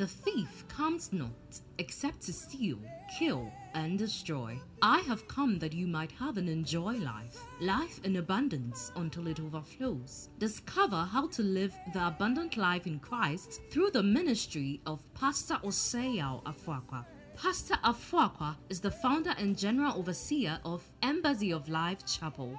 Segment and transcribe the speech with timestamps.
[0.00, 2.78] The thief comes not except to steal,
[3.18, 4.58] kill, and destroy.
[4.80, 9.40] I have come that you might have and enjoy life, life in abundance until it
[9.40, 10.30] overflows.
[10.38, 16.16] Discover how to live the abundant life in Christ through the ministry of Pastor Osei
[16.44, 17.04] Afoakwa.
[17.36, 22.58] Pastor Afoakwa is the founder and general overseer of Embassy of Life Chapel,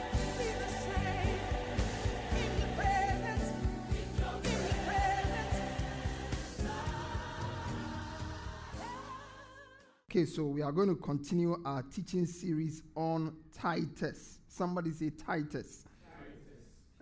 [10.11, 14.39] Okay, so we are going to continue our teaching series on Titus.
[14.49, 15.85] Somebody say Titus.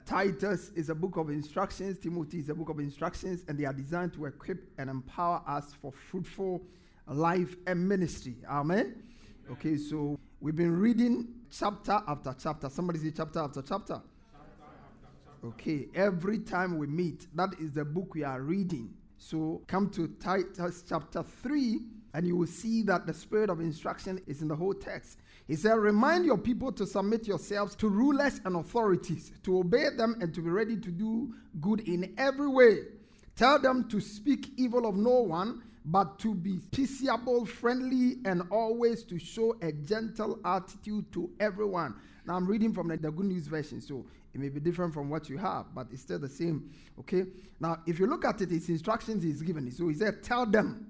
[0.05, 0.69] Titus.
[0.75, 1.97] Is a book of instructions.
[1.97, 5.73] Timothy is a book of instructions, and they are designed to equip and empower us
[5.81, 6.61] for fruitful
[7.07, 8.35] life and ministry.
[8.47, 8.80] Amen.
[8.80, 9.03] Amen.
[9.53, 12.69] Okay, so we've been reading chapter after chapter.
[12.69, 14.03] Somebody say chapter after chapter.
[15.43, 18.93] Okay, every time we meet, that is the book we are reading.
[19.17, 21.80] So come to Titus chapter 3
[22.13, 25.19] and you will see that the spirit of instruction is in the whole text.
[25.47, 30.15] He said, Remind your people to submit yourselves to rulers and authorities, to obey them,
[30.21, 32.80] and to be ready to do good in every way.
[33.35, 39.03] Tell them to speak evil of no one, but to be peaceable, friendly, and always
[39.05, 41.95] to show a gentle attitude to everyone.
[42.25, 45.30] Now, I'm reading from the, Good News Version, so it may be different from what
[45.30, 46.69] you have, but it's still the same.
[46.99, 47.25] Okay?
[47.59, 49.71] Now, if you look at it, his instructions he's given.
[49.71, 50.89] So he said, Tell them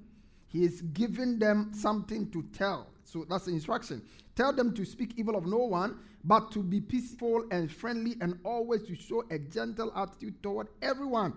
[0.49, 2.87] he is giving them something to tell.
[3.03, 4.01] So that's the instruction.
[4.35, 8.39] Tell them to speak evil of no one, but to be peaceful and friendly and
[8.43, 11.33] always to show a gentle attitude toward everyone.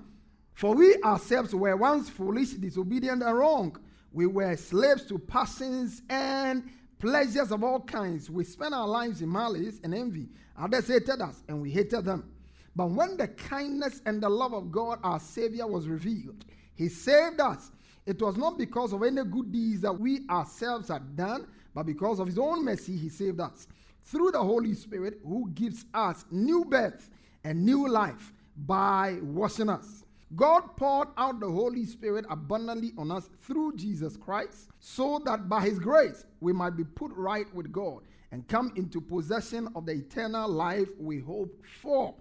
[0.54, 3.76] For we ourselves were once foolish, disobedient, and wrong.
[4.12, 8.30] We were slaves to passions and pleasures of all kinds.
[8.30, 10.28] We spent our lives in malice and envy.
[10.58, 12.30] Others hated us, and we hated them.
[12.74, 17.40] But when the kindness and the love of God, our Savior, was revealed, He saved
[17.40, 17.70] us
[18.06, 22.18] it was not because of any good deeds that we ourselves had done, but because
[22.18, 23.66] of His own mercy, He saved us
[24.04, 27.10] through the Holy Spirit who gives us new birth
[27.44, 30.04] and new life by washing us.
[30.34, 35.60] God poured out the Holy Spirit abundantly on us through Jesus Christ, so that by
[35.60, 38.02] His grace we might be put right with God
[38.32, 42.14] and come into possession of the eternal life we hope for.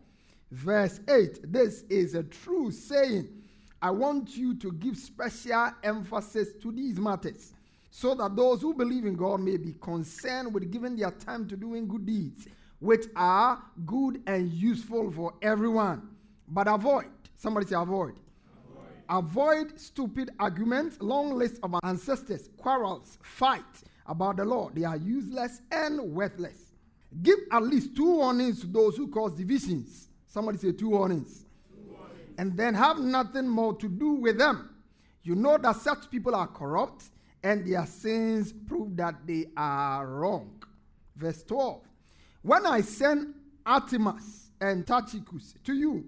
[0.52, 3.30] Verse 8 This is a true saying
[3.82, 7.54] I want you to give special emphasis to these matters
[7.90, 11.58] so that those who believe in God may be concerned with giving their time to
[11.58, 12.48] doing good deeds,
[12.80, 16.10] which are good and useful for everyone.
[16.48, 18.14] But avoid, somebody say avoid.
[19.10, 23.64] Avoid, stupid arguments, long lists of ancestors, quarrels, fight
[24.06, 24.70] about the law.
[24.74, 26.72] They are useless and worthless.
[27.22, 30.08] Give at least two warnings to those who cause divisions.
[30.28, 31.46] Somebody say two warnings
[32.42, 34.72] and then have nothing more to do with them.
[35.22, 37.04] You know that such people are corrupt
[37.44, 40.64] and their sins prove that they are wrong.
[41.16, 41.84] Verse 12
[42.42, 46.04] When I send Artemas and Tychicus to you,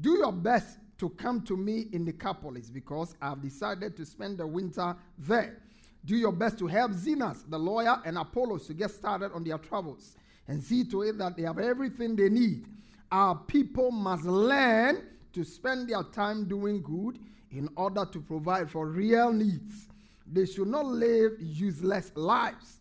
[0.00, 4.46] do your best to come to me in Nicopolis because I've decided to spend the
[4.48, 5.62] winter there.
[6.04, 9.58] Do your best to help Zenas, the lawyer, and Apollos to get started on their
[9.58, 10.16] travels
[10.48, 12.66] and see to it that they have everything they need.
[13.12, 15.04] Our people must learn
[15.36, 17.18] to spend their time doing good
[17.50, 19.86] in order to provide for real needs.
[20.26, 22.78] They should not live useless lives.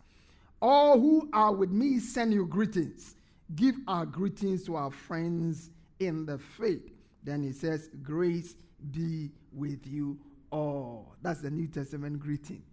[0.62, 3.16] All who are with me send you greetings.
[3.56, 5.70] Give our greetings to our friends
[6.00, 6.94] in the faith.
[7.26, 8.56] Then he says, Grace
[8.91, 10.18] be with you
[10.50, 11.14] all.
[11.22, 12.64] That's the New Testament greeting.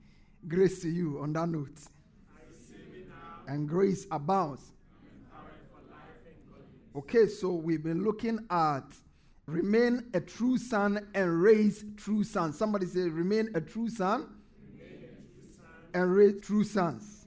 [0.47, 1.81] Grace to you on that note.
[3.49, 4.63] And grace abounds.
[6.95, 8.85] Okay, so we've been looking at
[9.47, 12.57] Remain a true son and raise true sons.
[12.57, 14.29] Somebody say, remain a true son,
[14.75, 15.09] a true
[15.57, 15.67] son.
[15.95, 17.27] and raise true sons.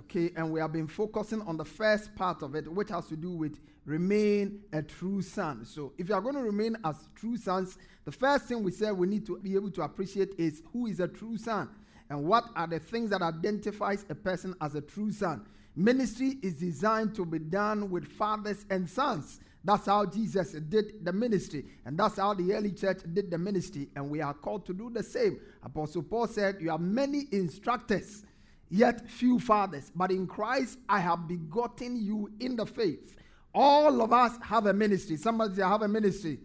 [0.00, 3.16] Okay, and we have been focusing on the first part of it, which has to
[3.16, 5.64] do with remain a true son.
[5.64, 8.92] So, if you are going to remain as true sons, the first thing we said
[8.92, 11.68] we need to be able to appreciate is who is a true son
[12.08, 15.44] and what are the things that identifies a person as a true son.
[15.74, 21.12] Ministry is designed to be done with fathers and sons That's how Jesus did the
[21.12, 24.74] ministry, and that's how the early church did the ministry, and we are called to
[24.74, 25.40] do the same.
[25.62, 28.24] Apostle Paul said, You have many instructors,
[28.68, 33.16] yet few fathers, but in Christ I have begotten you in the faith.
[33.54, 35.16] All of us have a ministry.
[35.16, 36.40] Somebody say, I have a ministry.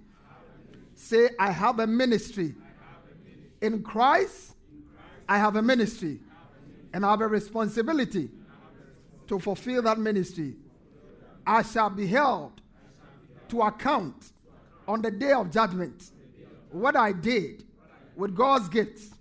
[0.94, 2.56] Say, I have a ministry.
[3.62, 4.56] In Christ,
[5.28, 6.20] I have a ministry.
[6.94, 8.30] And I have a responsibility
[9.28, 10.56] to fulfill that ministry.
[11.46, 12.59] I shall be held
[13.50, 14.32] to account
[14.88, 16.12] on the day of judgment
[16.72, 17.64] what I did
[18.16, 19.12] with God's gifts,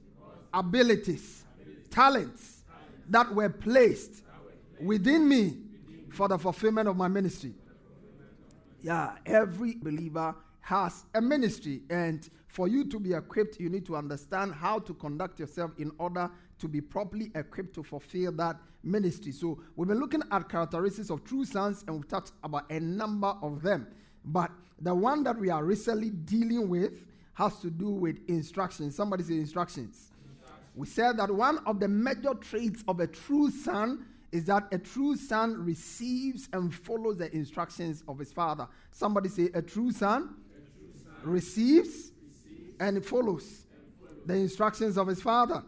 [0.52, 1.44] abilities,
[1.90, 2.64] talents
[3.08, 4.22] that were placed
[4.80, 5.56] within me
[6.12, 7.54] for the fulfillment of my ministry.
[8.80, 11.82] Yeah, every believer has a ministry.
[11.90, 15.90] And for you to be equipped, you need to understand how to conduct yourself in
[15.98, 19.32] order to be properly equipped to fulfill that ministry.
[19.32, 23.34] So we've been looking at characteristics of true sons, and we've talked about a number
[23.42, 23.86] of them.
[24.28, 27.00] But the one that we are recently dealing with
[27.34, 28.94] has to do with instructions.
[28.94, 30.10] Somebody say instructions.
[30.74, 34.78] We said that one of the major traits of a true son is that a
[34.78, 38.68] true son receives and follows the instructions of his father.
[38.92, 40.34] Somebody say a true son
[41.22, 42.12] receives
[42.78, 43.64] and follows
[44.26, 45.62] the instructions of his father.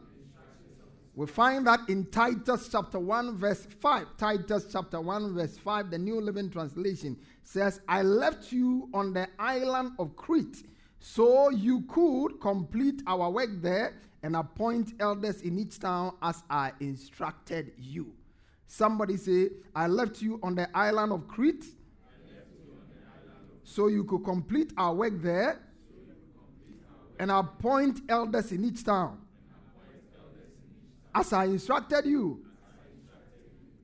[1.14, 4.16] We find that in Titus chapter 1, verse 5.
[4.16, 9.28] Titus chapter 1, verse 5, the New Living Translation says, I left you on the
[9.38, 10.64] island of Crete
[11.00, 16.72] so you could complete our work there and appoint elders in each town as I
[16.80, 18.12] instructed you.
[18.68, 21.64] Somebody say, I left you on the island of Crete
[23.64, 25.60] so you could complete our work there
[27.18, 29.19] and appoint elders in each town.
[31.14, 32.44] As I instructed you.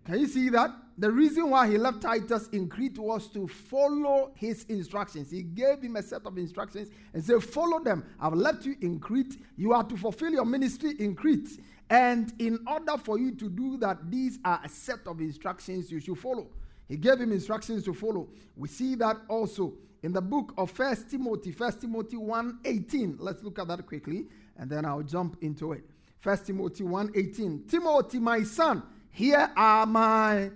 [0.04, 0.70] Can you see that?
[0.98, 5.30] The reason why he left Titus in Crete was to follow his instructions.
[5.30, 8.04] He gave him a set of instructions and said, Follow them.
[8.18, 9.36] I've left you in Crete.
[9.56, 11.60] You are to fulfill your ministry in Crete.
[11.90, 16.00] And in order for you to do that, these are a set of instructions you
[16.00, 16.48] should follow.
[16.88, 18.28] He gave him instructions to follow.
[18.56, 23.16] We see that also in the book of First Timothy, First Timothy 1:18.
[23.18, 25.84] Let's look at that quickly, and then I'll jump into it.
[26.26, 27.68] First Timothy 1:18.
[27.68, 28.82] Timothy, my son,
[29.12, 30.50] here are my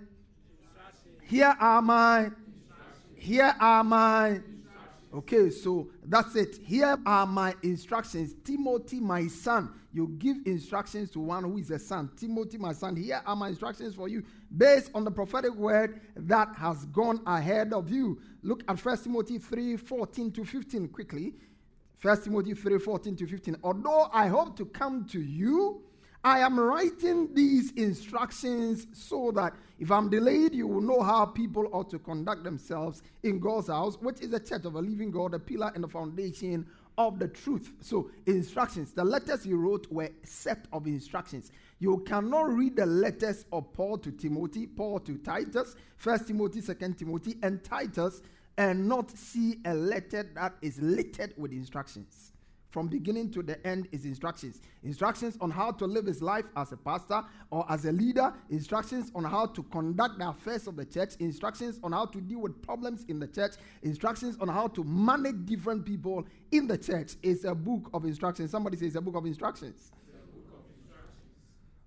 [1.23, 2.29] here are my
[3.15, 4.41] here are my
[5.15, 6.57] Okay, so that's it.
[6.65, 8.35] Here are my instructions.
[8.45, 9.73] Timothy, my son.
[9.93, 12.11] You give instructions to one who is a son.
[12.17, 12.97] Timothy, my son.
[12.97, 14.25] Here are my instructions for you
[14.57, 18.21] based on the prophetic word that has gone ahead of you.
[18.43, 21.35] Look at 1 Timothy 3 14 to 15 quickly.
[22.03, 23.57] 1 Timothy 3 14 to 15.
[23.63, 25.83] Although I hope to come to you,
[26.23, 31.69] I am writing these instructions so that if I'm delayed, you will know how people
[31.73, 35.33] ought to conduct themselves in God's house, which is the church of a living God,
[35.33, 36.67] the pillar and the foundation
[36.99, 37.73] of the truth.
[37.81, 38.93] So, instructions.
[38.93, 41.53] The letters he wrote were set of instructions.
[41.79, 46.99] You cannot read the letters of Paul to Timothy, Paul to Titus, First Timothy, Second
[46.99, 48.21] Timothy, and Titus,
[48.61, 52.33] and not see a letter that is littered with instructions
[52.69, 54.61] from beginning to the end is instructions.
[54.85, 59.11] Instructions on how to live his life as a pastor or as a leader, instructions
[59.15, 62.63] on how to conduct the affairs of the church, instructions on how to deal with
[62.63, 67.15] problems in the church, instructions on how to manage different people in the church.
[67.23, 68.51] It's a book of instructions.
[68.51, 69.91] Somebody says a book of instructions.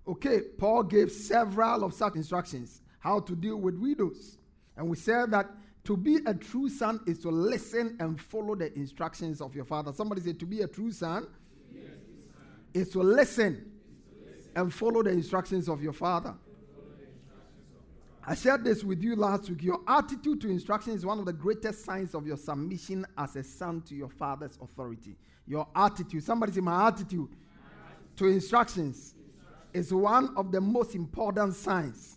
[0.08, 4.38] Okay, Paul gave several of such instructions how to deal with widows.
[4.76, 5.50] And we said that
[5.84, 9.92] to be a true son is to listen and follow the instructions of your father.
[9.92, 11.28] Somebody say, to be a true son, son.
[12.72, 13.70] is to listen
[14.56, 16.34] and follow the instructions of your father.
[18.26, 19.62] I shared this with you last week.
[19.62, 23.44] Your attitude to instruction is one of the greatest signs of your submission as a
[23.44, 25.18] son to your father's authority.
[25.46, 28.16] Your attitude, somebody say, My attitude, my attitude.
[28.16, 29.14] to instructions, instructions
[29.74, 32.16] is one of the most important signs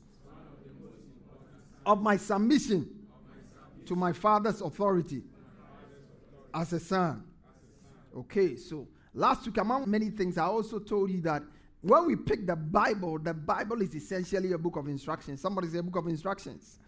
[1.85, 2.96] of my submission
[3.87, 5.23] to my father's authority
[6.53, 7.23] as a son.
[8.15, 11.43] Okay, so last week, among many things, I also told you that
[11.81, 15.41] when we pick the Bible, the Bible is essentially a book of instructions.
[15.41, 16.79] Somebody say a book of instructions.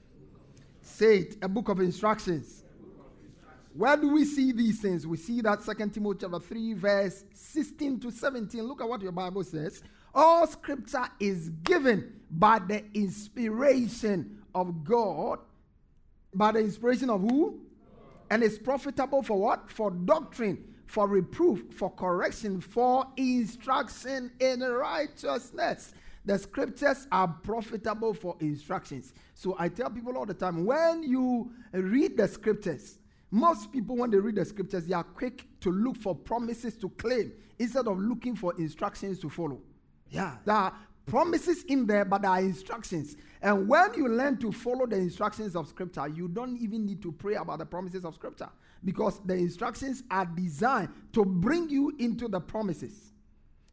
[0.82, 2.64] Say it, a book of instructions.
[3.74, 5.06] Where do we see these things?
[5.06, 8.64] We see that Second Timothy chapter 3, verse 16 to 17.
[8.64, 9.84] Look at what your Bible says.
[10.14, 15.40] All scripture is given by the inspiration of God
[16.34, 17.60] by the inspiration of who?
[18.30, 19.72] And it's profitable for what?
[19.72, 25.94] For doctrine, for reproof, for correction, for instruction in righteousness,
[26.26, 29.14] The scriptures are profitable for instructions.
[29.34, 33.00] So I tell people all the time when you read the scriptures,
[33.32, 36.90] most people, when they read the scriptures, they are quick to look for promises to
[36.90, 39.62] claim instead of looking for instructions to follow.
[40.10, 40.74] Yeah, there are
[41.06, 43.16] promises in there, but there are instructions.
[43.42, 47.12] And when you learn to follow the instructions of scripture, you don't even need to
[47.12, 48.50] pray about the promises of scripture
[48.84, 53.14] because the instructions are designed to bring you into the promises.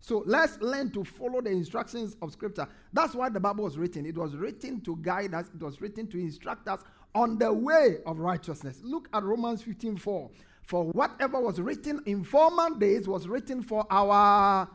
[0.01, 2.69] So let's learn to follow the instructions of scripture.
[2.93, 4.07] That's why the Bible was written.
[4.07, 6.83] It was written to guide us, it was written to instruct us
[7.13, 8.81] on the way of righteousness.
[8.85, 10.31] Look at Romans 15 4.
[10.63, 14.69] For whatever was written in former days was written for our,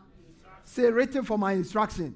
[0.65, 2.15] say, written for my instruction.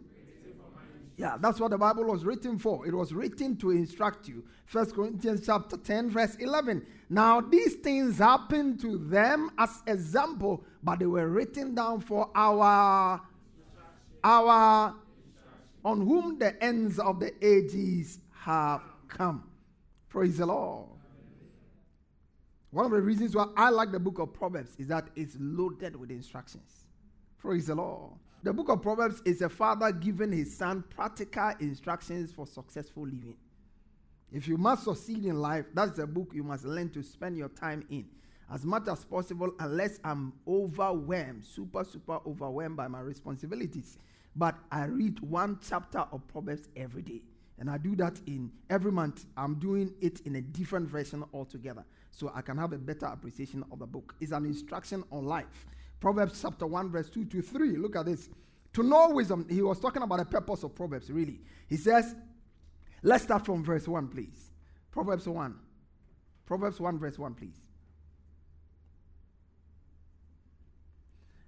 [1.17, 2.86] Yeah, that's what the Bible was written for.
[2.86, 4.43] It was written to instruct you.
[4.65, 6.86] First Corinthians chapter 10, verse 11.
[7.10, 13.22] Now these things happened to them as example, but they were written down for our
[14.24, 14.95] our
[15.86, 19.43] on whom the ends of the ages have come.
[20.10, 20.89] Praise the Lord.
[22.72, 25.95] One of the reasons why I like the book of Proverbs is that it's loaded
[25.95, 26.88] with instructions.
[27.38, 28.13] Praise the Lord.
[28.45, 33.37] The book of Proverbs is a father giving his son practical instructions for successful living.
[34.31, 37.49] If you must succeed in life, that's the book you must learn to spend your
[37.49, 38.05] time in
[38.53, 43.97] as much as possible, unless I'm overwhelmed, super, super overwhelmed by my responsibilities.
[44.35, 47.23] But I read one chapter of Proverbs every day.
[47.57, 49.25] And I do that in every month.
[49.37, 51.83] I'm doing it in a different version altogether.
[52.11, 54.13] So I can have a better appreciation of the book.
[54.19, 55.65] It's an instruction on life.
[56.05, 57.77] Proverbs chapter 1, verse 2 to 3.
[57.77, 58.29] Look at this.
[58.74, 61.41] To know wisdom, he was talking about the purpose of Proverbs, really.
[61.67, 62.13] He says,
[63.01, 64.51] let's start from verse 1, please.
[64.91, 65.55] Proverbs 1.
[66.45, 67.57] Proverbs 1, verse 1, please.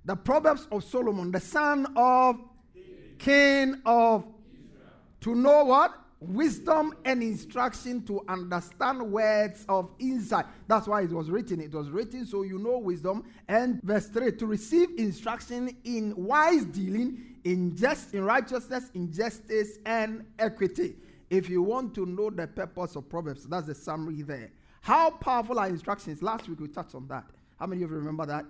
[0.05, 2.37] The Proverbs of Solomon, the son of
[2.73, 3.19] David.
[3.19, 4.89] King of Israel.
[5.21, 5.93] To know what?
[6.19, 10.45] Wisdom and instruction to understand words of insight.
[10.67, 11.61] That's why it was written.
[11.61, 13.23] It was written so you know wisdom.
[13.47, 19.77] And verse 3 to receive instruction in wise dealing, in just in righteousness, in justice,
[19.85, 20.95] and equity.
[21.29, 24.51] If you want to know the purpose of Proverbs, that's the summary there.
[24.81, 26.21] How powerful are instructions?
[26.21, 27.25] Last week we touched on that.
[27.59, 28.45] How many of you remember that?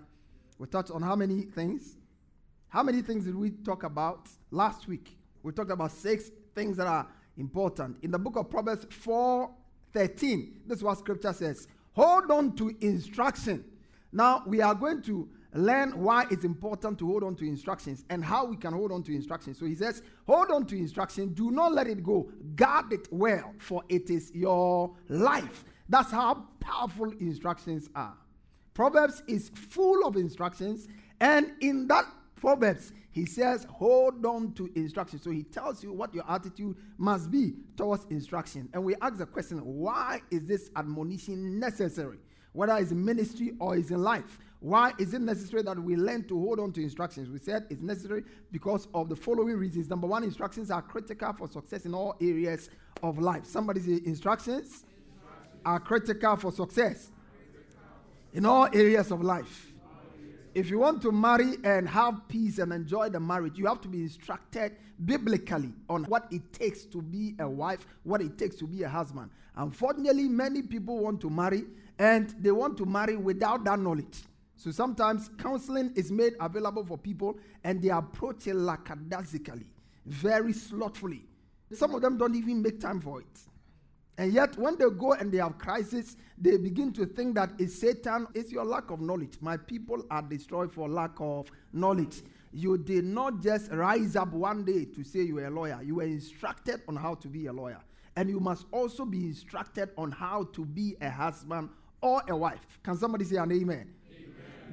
[0.59, 1.97] We touched on how many things?
[2.69, 5.17] How many things did we talk about last week?
[5.41, 7.07] We talked about six things that are
[7.37, 7.97] important.
[8.01, 9.49] In the book of Proverbs 4
[9.93, 13.63] 13, this is what scripture says hold on to instruction.
[14.11, 18.23] Now, we are going to learn why it's important to hold on to instructions and
[18.23, 19.59] how we can hold on to instructions.
[19.59, 23.53] So he says, Hold on to instruction, do not let it go, guard it well,
[23.57, 25.65] for it is your life.
[25.89, 28.15] That's how powerful instructions are.
[28.73, 30.87] Proverbs is full of instructions,
[31.19, 32.05] and in that
[32.39, 35.19] Proverbs, he says, hold on to instruction.
[35.19, 38.69] So he tells you what your attitude must be towards instruction.
[38.73, 42.19] And we ask the question, why is this admonition necessary?
[42.53, 44.39] Whether it's in ministry or it's in life.
[44.59, 47.29] Why is it necessary that we learn to hold on to instructions?
[47.29, 49.89] We said it's necessary because of the following reasons.
[49.89, 52.69] Number one, instructions are critical for success in all areas
[53.03, 53.45] of life.
[53.45, 54.85] Somebody say instructions, instructions.
[55.65, 57.11] are critical for success
[58.33, 59.66] in all areas of life.
[60.57, 63.87] If you want to marry and have peace and enjoy the marriage, you have to
[63.87, 68.65] be instructed biblically on what it takes to be a wife, what it takes to
[68.65, 69.29] be a husband.
[69.55, 71.65] Unfortunately, many people want to marry
[71.99, 74.23] and they want to marry without that knowledge.
[74.55, 79.67] So sometimes counseling is made available for people and they approach it lackadaisically,
[80.07, 81.21] very slothfully.
[81.71, 83.39] Some of them don't even make time for it.
[84.17, 87.79] And yet, when they go and they have crisis, they begin to think that it's
[87.79, 89.37] Satan, it's your lack of knowledge.
[89.41, 92.23] My people are destroyed for lack of knowledge.
[92.51, 95.95] You did not just rise up one day to say you are a lawyer, you
[95.95, 97.79] were instructed on how to be a lawyer.
[98.15, 101.69] And you must also be instructed on how to be a husband
[102.01, 102.79] or a wife.
[102.81, 103.61] Can somebody say an amen?
[103.61, 103.93] amen?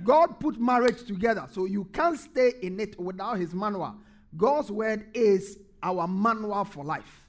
[0.02, 3.96] God put marriage together, so you can't stay in it without his manual.
[4.34, 7.23] God's word is our manual for life.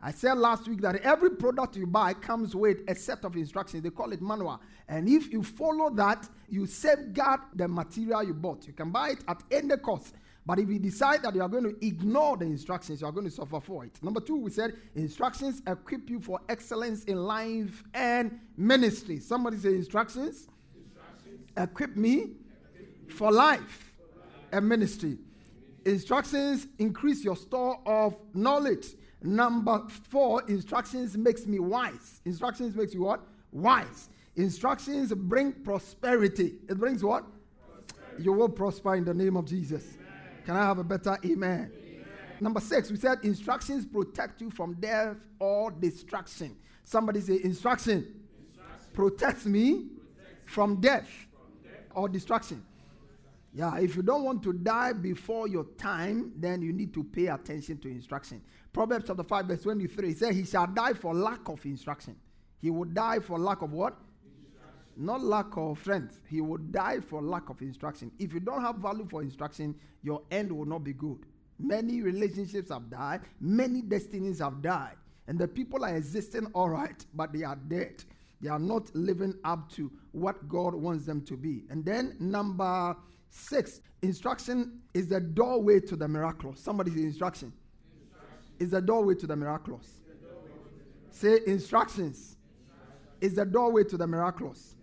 [0.00, 3.82] I said last week that every product you buy comes with a set of instructions.
[3.82, 4.60] They call it manual.
[4.88, 8.66] And if you follow that, you safeguard the material you bought.
[8.66, 10.14] You can buy it at any cost.
[10.44, 13.24] But if you decide that you are going to ignore the instructions, you are going
[13.24, 13.98] to suffer for it.
[14.00, 19.18] Number two, we said instructions equip you for excellence in life and ministry.
[19.18, 21.40] Somebody say instructions, instructions.
[21.56, 22.36] equip me
[22.78, 25.18] equip for life, for life and ministry.
[25.84, 28.86] Instructions increase your store of knowledge.
[29.26, 32.20] Number four, instructions makes me wise.
[32.24, 33.26] Instructions makes you what?
[33.50, 34.08] Wise.
[34.36, 36.54] Instructions bring prosperity.
[36.68, 37.24] It brings what?
[37.68, 38.22] Prosperity.
[38.22, 39.94] You will prosper in the name of Jesus.
[39.94, 40.44] Amen.
[40.44, 41.72] Can I have a better amen?
[41.74, 42.04] amen?
[42.40, 46.54] Number six, we said instructions protect you from death or destruction.
[46.84, 48.06] Somebody say, instruction,
[48.38, 48.92] instruction.
[48.92, 52.64] protects me protects from, death from death or destruction.
[53.56, 57.28] Yeah, if you don't want to die before your time, then you need to pay
[57.28, 58.42] attention to instruction.
[58.70, 62.16] Proverbs chapter 5, verse 23 says, He shall die for lack of instruction.
[62.60, 63.96] He will die for lack of what?
[64.94, 66.20] Not lack of strength.
[66.28, 68.12] He will die for lack of instruction.
[68.18, 71.20] If you don't have value for instruction, your end will not be good.
[71.58, 74.96] Many relationships have died, many destinies have died,
[75.28, 78.04] and the people are existing all right, but they are dead.
[78.42, 81.64] They are not living up to what God wants them to be.
[81.70, 82.94] And then, number
[83.30, 86.60] six, instruction is the doorway to the miraculous.
[86.60, 87.52] Somebody say instruction.
[88.00, 88.54] instruction.
[88.58, 90.00] Is the doorway to the miraculous.
[91.10, 91.48] Say instructions.
[91.48, 92.36] instructions.
[93.20, 94.76] Is the doorway to the miraculous.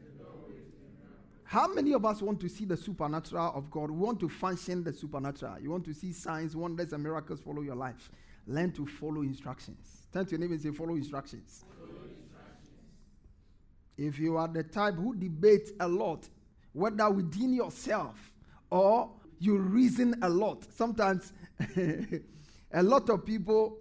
[1.53, 3.91] How many of us want to see the supernatural of God?
[3.91, 5.59] We want to function the supernatural.
[5.61, 8.09] You want to see signs, wonders, and miracles follow your life.
[8.47, 10.07] Learn to follow instructions.
[10.11, 11.63] Turn to your neighbor and say, follow instructions.
[11.79, 12.71] follow instructions.
[13.97, 16.27] If you are the type who debates a lot,
[16.71, 18.32] whether within yourself
[18.73, 21.31] or you reason a lot, sometimes
[21.77, 23.77] a lot of people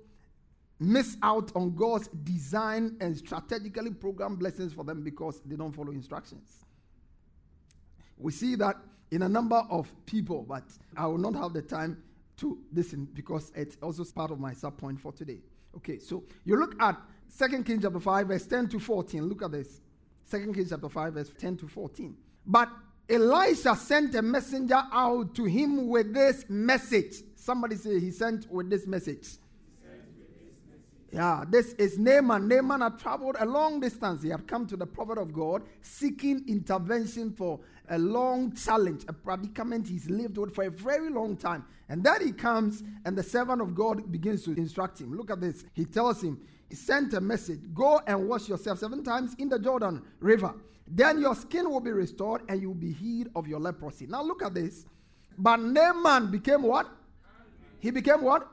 [0.79, 5.93] miss out on God's design and strategically programmed blessings for them because they don't follow
[5.93, 6.67] instructions.
[8.19, 8.77] We see that
[9.11, 12.03] in a number of people, but I will not have the time
[12.37, 15.39] to listen because it's also part of my sub point for today.
[15.75, 17.01] Okay, so you look at
[17.39, 19.25] 2 Kings chapter 5, verse 10 to 14.
[19.25, 19.81] Look at this.
[20.31, 22.15] 2 Kings chapter 5, verse 10 to 14.
[22.45, 22.69] But
[23.09, 27.17] Elisha sent a messenger out to him with this message.
[27.37, 29.29] Somebody say he sent with this message.
[31.13, 32.49] Yeah, this is Naaman.
[32.49, 34.23] Naaman had traveled a long distance.
[34.23, 39.13] He had come to the prophet of God seeking intervention for a long challenge, a
[39.13, 41.67] predicament he's lived with for a very long time.
[41.91, 45.15] And then he comes and the servant of God begins to instruct him.
[45.15, 45.65] Look at this.
[45.75, 46.41] He tells him,
[46.75, 50.55] sent a message Go and wash yourself seven times in the Jordan River.
[50.87, 54.07] Then your skin will be restored and you'll be healed of your leprosy.
[54.07, 54.85] Now look at this.
[55.39, 56.89] But Naaman became what?
[57.81, 58.47] He became what?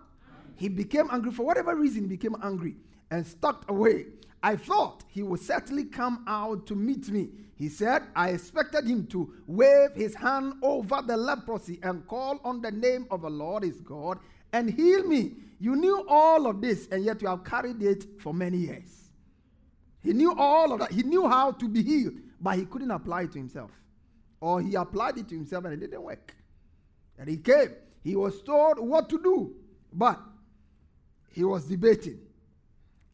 [0.55, 1.32] He became angry.
[1.32, 2.75] For whatever reason, he became angry
[3.12, 4.05] and stalked away.
[4.41, 7.29] I thought he would certainly come out to meet me.
[7.55, 12.62] He said, I expected him to wave his hand over the leprosy and call on
[12.62, 14.19] the name of the Lord his God
[14.53, 15.34] and heal me.
[15.59, 19.09] You knew all of this, and yet you have carried it for many years.
[20.01, 20.91] He knew all of that.
[20.91, 23.71] He knew how to be healed, but he couldn't apply it to himself.
[24.39, 26.33] Or he applied it to himself and it didn't work.
[27.17, 27.75] And he came.
[28.01, 29.53] He was told what to do,
[29.91, 30.19] but
[31.31, 32.19] he was debating.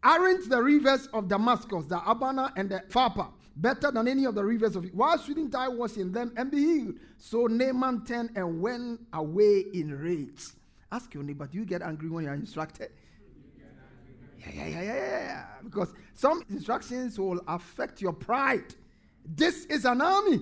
[0.04, 4.46] Aren't the rivers of Damascus, the Abana and the Pharpar, better than any of the
[4.46, 7.00] rivers of Why shouldn't I wash in them and be healed?
[7.18, 10.44] So Naaman turned and went away in rage.
[10.96, 12.90] Ask your neighbor, do you get angry when you are instructed?
[14.40, 15.46] Yeah, yeah, yeah, yeah, yeah.
[15.62, 18.74] Because some instructions will affect your pride.
[19.26, 20.40] This is an army.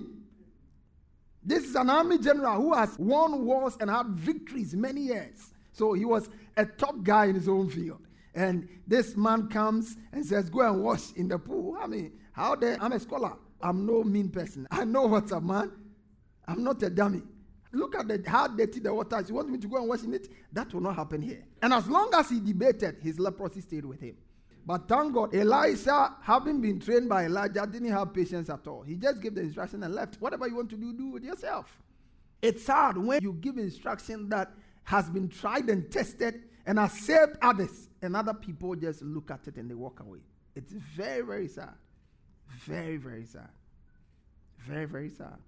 [1.42, 5.50] This is an army general who has won wars and had victories many years.
[5.72, 8.06] So he was a top guy in his own field.
[8.32, 11.76] And this man comes and says, Go and wash in the pool.
[11.82, 13.32] I mean, how dare I'm a scholar.
[13.60, 14.68] I'm no mean person.
[14.70, 15.72] I know what's a man.
[16.46, 17.22] I'm not a dummy.
[17.74, 19.28] Look at the, how dirty the water is.
[19.28, 20.28] You want me to go and wash in it?
[20.52, 21.44] That will not happen here.
[21.62, 24.16] And as long as he debated, his leprosy stayed with him.
[24.66, 28.82] But thank God, Elisha, having been trained by Elijah, didn't have patience at all.
[28.82, 30.20] He just gave the instruction and left.
[30.20, 31.82] Whatever you want to do, do with yourself.
[32.40, 34.52] It's hard when you give instruction that
[34.84, 39.46] has been tried and tested and has saved others, and other people just look at
[39.46, 40.20] it and they walk away.
[40.54, 41.74] It's very, very sad.
[42.60, 43.50] Very, very sad.
[44.58, 45.38] Very, very sad.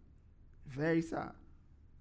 [0.66, 1.32] Very sad.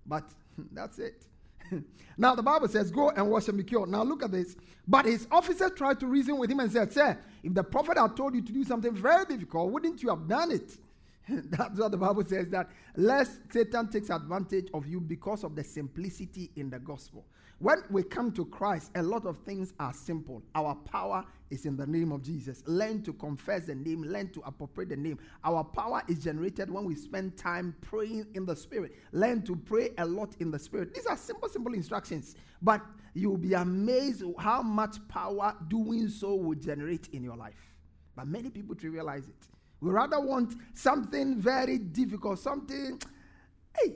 [0.05, 0.29] But
[0.71, 1.25] that's it.
[2.17, 3.89] now the Bible says, Go and wash and be cured.
[3.89, 4.55] Now look at this.
[4.87, 8.15] But his officer tried to reason with him and said, Sir, if the prophet had
[8.15, 10.77] told you to do something very difficult, wouldn't you have done it?
[11.29, 15.63] That's what the Bible says that lest Satan takes advantage of you because of the
[15.63, 17.25] simplicity in the gospel.
[17.59, 20.43] When we come to Christ, a lot of things are simple.
[20.55, 22.61] Our power is in the name of Jesus.
[22.67, 25.17] Learn to confess the name, learn to appropriate the name.
[25.43, 28.95] Our power is generated when we spend time praying in the Spirit.
[29.13, 30.93] Learn to pray a lot in the Spirit.
[30.93, 32.81] These are simple, simple instructions, but
[33.13, 37.73] you'll be amazed how much power doing so will generate in your life.
[38.17, 39.54] But many people trivialize it.
[39.85, 42.99] We rather want something very difficult, something,
[43.77, 43.93] hey,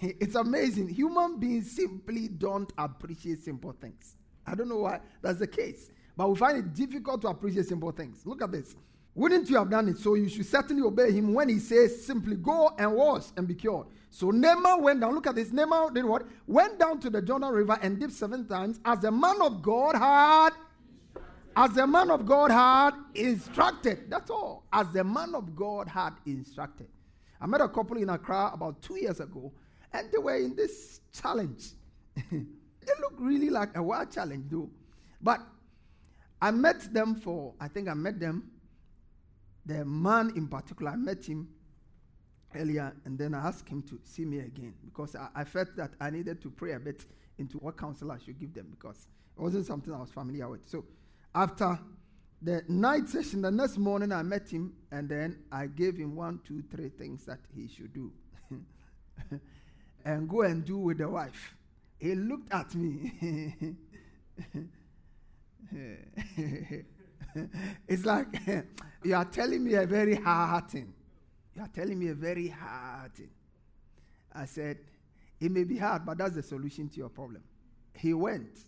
[0.00, 0.88] it's amazing.
[0.88, 4.14] Human beings simply don't appreciate simple things.
[4.46, 7.90] I don't know why that's the case, but we find it difficult to appreciate simple
[7.90, 8.24] things.
[8.24, 8.76] Look at this.
[9.16, 9.98] Wouldn't you have done it?
[9.98, 13.56] So you should certainly obey him when he says simply go and wash and be
[13.56, 13.88] cured.
[14.10, 15.12] So Naaman went down.
[15.12, 15.50] Look at this.
[15.50, 16.22] Naaman did what?
[16.46, 19.96] Went down to the Jordan River and dipped seven times as the man of God
[19.96, 20.50] had
[21.56, 24.10] as the man of God had instructed.
[24.10, 24.64] That's all.
[24.72, 26.88] As the man of God had instructed.
[27.40, 29.52] I met a couple in Accra about two years ago,
[29.92, 31.70] and they were in this challenge.
[32.30, 34.70] they look really like a wild challenge, though.
[35.20, 35.40] But
[36.40, 38.50] I met them for, I think I met them,
[39.66, 41.48] the man in particular, I met him
[42.54, 45.92] earlier, and then I asked him to see me again because I, I felt that
[46.00, 47.04] I needed to pray a bit
[47.38, 50.68] into what counsel I should give them because it wasn't something I was familiar with.
[50.68, 50.84] So
[51.34, 51.78] after
[52.40, 56.40] the night session, the next morning I met him and then I gave him one,
[56.46, 58.12] two, three things that he should do.
[60.04, 61.54] and go and do with the wife.
[61.98, 63.12] He looked at me.
[67.88, 68.26] it's like
[69.04, 70.92] you are telling me a very hard thing.
[71.54, 73.30] You are telling me a very hard thing.
[74.32, 74.78] I said,
[75.40, 77.42] it may be hard, but that's the solution to your problem.
[77.96, 78.64] He went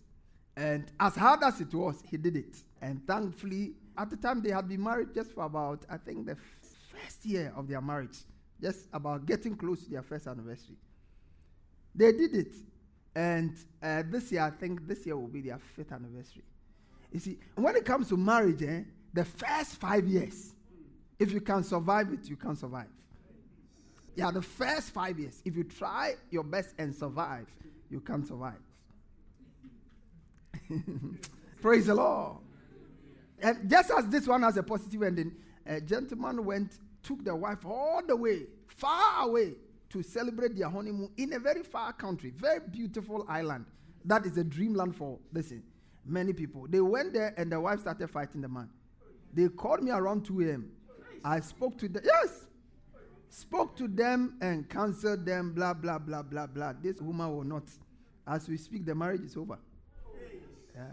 [0.57, 2.57] and as hard as it was, he did it.
[2.81, 6.37] And thankfully, at the time they had been married just for about, I think, the
[6.91, 8.17] first year of their marriage,
[8.61, 10.77] just about getting close to their first anniversary.
[11.93, 12.55] They did it.
[13.15, 16.43] And uh, this year, I think this year will be their fifth anniversary.
[17.11, 18.81] You see, when it comes to marriage, eh,
[19.13, 20.53] the first five years,
[21.17, 22.87] if you can survive it, you can survive.
[24.15, 27.47] Yeah, the first five years, if you try your best and survive,
[27.89, 28.59] you can survive.
[31.61, 32.37] Praise the Lord.
[33.39, 37.65] And just as this one has a positive ending, a gentleman went, took the wife
[37.65, 39.53] all the way, far away,
[39.89, 43.65] to celebrate their honeymoon in a very far country, very beautiful island.
[44.03, 45.63] That is a dreamland for listen,
[46.05, 46.67] many people.
[46.69, 48.69] They went there and the wife started fighting the man.
[49.33, 50.71] They called me around 2 a.m.
[51.23, 52.03] I spoke to them.
[52.05, 52.45] Yes.
[53.29, 56.73] Spoke to them and counseled them, blah, blah, blah, blah, blah.
[56.81, 57.63] This woman will not.
[58.27, 59.57] As we speak, the marriage is over.
[60.75, 60.83] Yeah.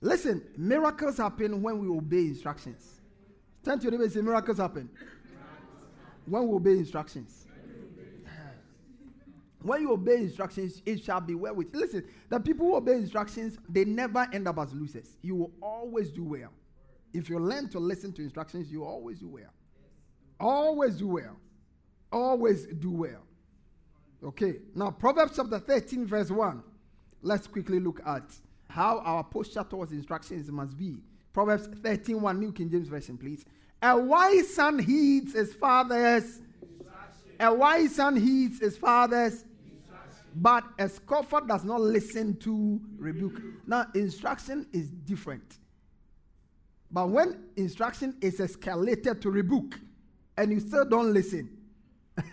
[0.00, 3.00] Listen, miracles happen when we obey instructions.
[3.64, 4.88] Turn to your neighbor and say, Miracles happen.
[6.26, 7.46] When we obey instructions.
[9.62, 11.74] When you obey instructions, it shall be well with.
[11.74, 15.18] Listen, the people who obey instructions, they never end up as losers.
[15.20, 16.50] You will always do well.
[17.12, 19.52] If you learn to listen to instructions, you always do well.
[20.38, 21.36] Always do well.
[22.10, 23.22] Always do well.
[24.24, 24.56] Okay.
[24.74, 26.62] Now, Proverbs chapter 13, verse 1.
[27.22, 28.24] Let's quickly look at
[28.70, 30.96] how our posture towards instructions must be.
[31.32, 33.44] Proverbs 13, 1, New King James Version, please.
[33.82, 36.40] A wise son heeds his father's.
[37.38, 39.44] A wise son heeds his father's.
[40.34, 43.40] But a scoffer does not listen to rebuke.
[43.66, 45.58] Now, instruction is different.
[46.90, 49.80] But when instruction is escalated to rebuke
[50.36, 51.56] and you still don't listen,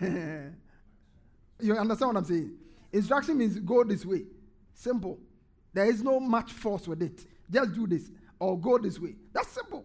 [0.00, 2.52] you understand what I'm saying?
[2.92, 4.24] Instruction means go this way.
[4.74, 5.18] Simple.
[5.72, 7.24] There is no much force with it.
[7.50, 9.14] Just do this or go this way.
[9.32, 9.84] That's simple.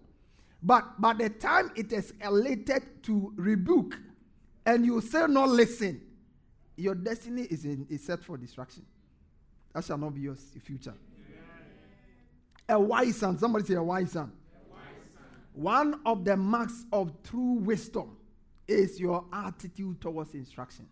[0.61, 3.97] But by the time it is elated to rebuke
[4.65, 6.01] and you still not listen,
[6.75, 8.85] your destiny is, in, is set for destruction.
[9.73, 10.93] That shall not be your future.
[12.69, 13.37] A wise son.
[13.37, 14.31] Somebody say a wise son.
[14.31, 14.81] A wise
[15.13, 15.25] son.
[15.53, 18.15] One of the marks of true wisdom
[18.67, 20.87] is your attitude towards instruction.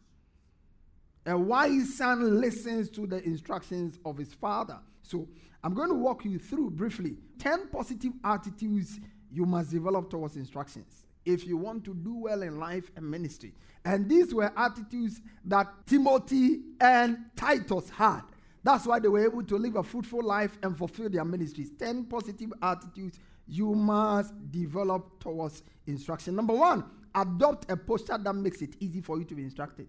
[1.26, 4.80] A wise son listens to the instructions of his father.
[5.04, 5.28] So,
[5.64, 9.00] I'm going to walk you through briefly 10 positive attitudes
[9.32, 13.54] you must develop towards instructions if you want to do well in life and ministry.
[13.86, 18.22] And these were attitudes that Timothy and Titus had.
[18.64, 21.72] That's why they were able to live a fruitful life and fulfill their ministries.
[21.78, 26.36] 10 positive attitudes you must develop towards instruction.
[26.36, 29.88] Number one, adopt a posture that makes it easy for you to be instructed.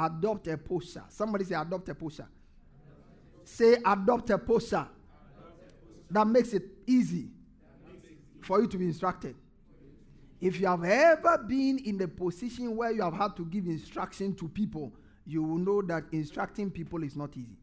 [0.00, 1.04] Adopt a posture.
[1.08, 2.28] Somebody say, adopt a posture.
[3.44, 4.88] Say, adopt a posture
[6.10, 7.28] that makes it easy
[8.40, 9.34] for you to be instructed.
[10.40, 14.34] If you have ever been in the position where you have had to give instruction
[14.36, 14.92] to people,
[15.26, 17.58] you will know that instructing people is not easy.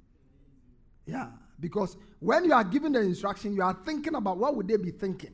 [1.06, 4.78] Yeah, because when you are giving the instruction, you are thinking about what would they
[4.78, 5.34] be thinking.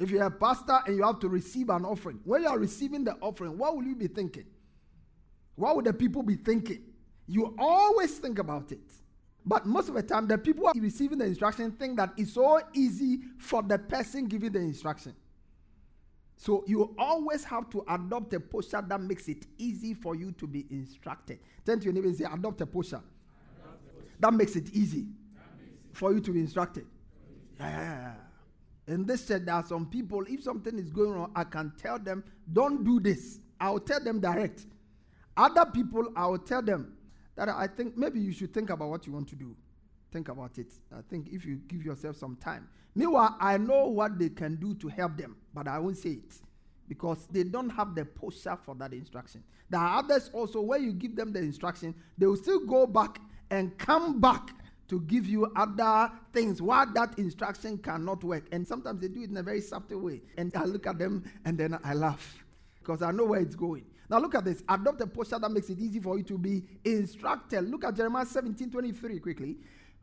[0.00, 3.04] If you're a pastor and you have to receive an offering, when you are receiving
[3.04, 4.46] the offering, what will you be thinking?
[5.58, 6.84] What would the people be thinking?
[7.26, 8.92] You always think about it.
[9.44, 13.18] But most of the time, the people receiving the instruction think that it's so easy
[13.38, 15.16] for the person giving the instruction.
[16.36, 20.46] So you always have to adopt a posture that makes it easy for you to
[20.46, 21.40] be instructed.
[21.66, 23.02] Turn to your neighbor and say, adopt a posture.
[24.20, 25.06] That makes it easy
[25.92, 26.86] for you to be instructed.
[27.58, 28.12] Yeah.
[28.86, 31.98] In this church, there are some people, if something is going wrong, I can tell
[31.98, 33.40] them, don't do this.
[33.60, 34.66] I'll tell them direct.
[35.38, 36.94] Other people, I will tell them
[37.36, 39.56] that I think maybe you should think about what you want to do.
[40.10, 40.72] Think about it.
[40.92, 42.68] I think if you give yourself some time.
[42.94, 46.34] Meanwhile, I know what they can do to help them, but I won't say it
[46.88, 49.44] because they don't have the posture for that instruction.
[49.70, 53.20] There are others also, where you give them the instruction, they will still go back
[53.50, 54.50] and come back
[54.88, 58.44] to give you other things why that instruction cannot work.
[58.50, 60.22] And sometimes they do it in a very subtle way.
[60.36, 62.42] And I look at them and then I laugh
[62.78, 63.84] because I know where it's going.
[64.10, 64.62] Now look at this.
[64.68, 67.68] Adopt a posture that makes it easy for you to be instructed.
[67.68, 69.56] Look at Jeremiah 17 23 quickly.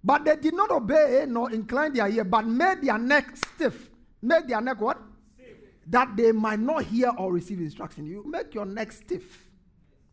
[0.04, 3.90] But they did not obey nor incline their ear, but made their neck stiff.
[4.22, 5.00] Made their neck what?
[5.34, 5.58] Stiff.
[5.88, 8.06] That they might not hear or receive instruction.
[8.06, 9.50] You make your neck stiff.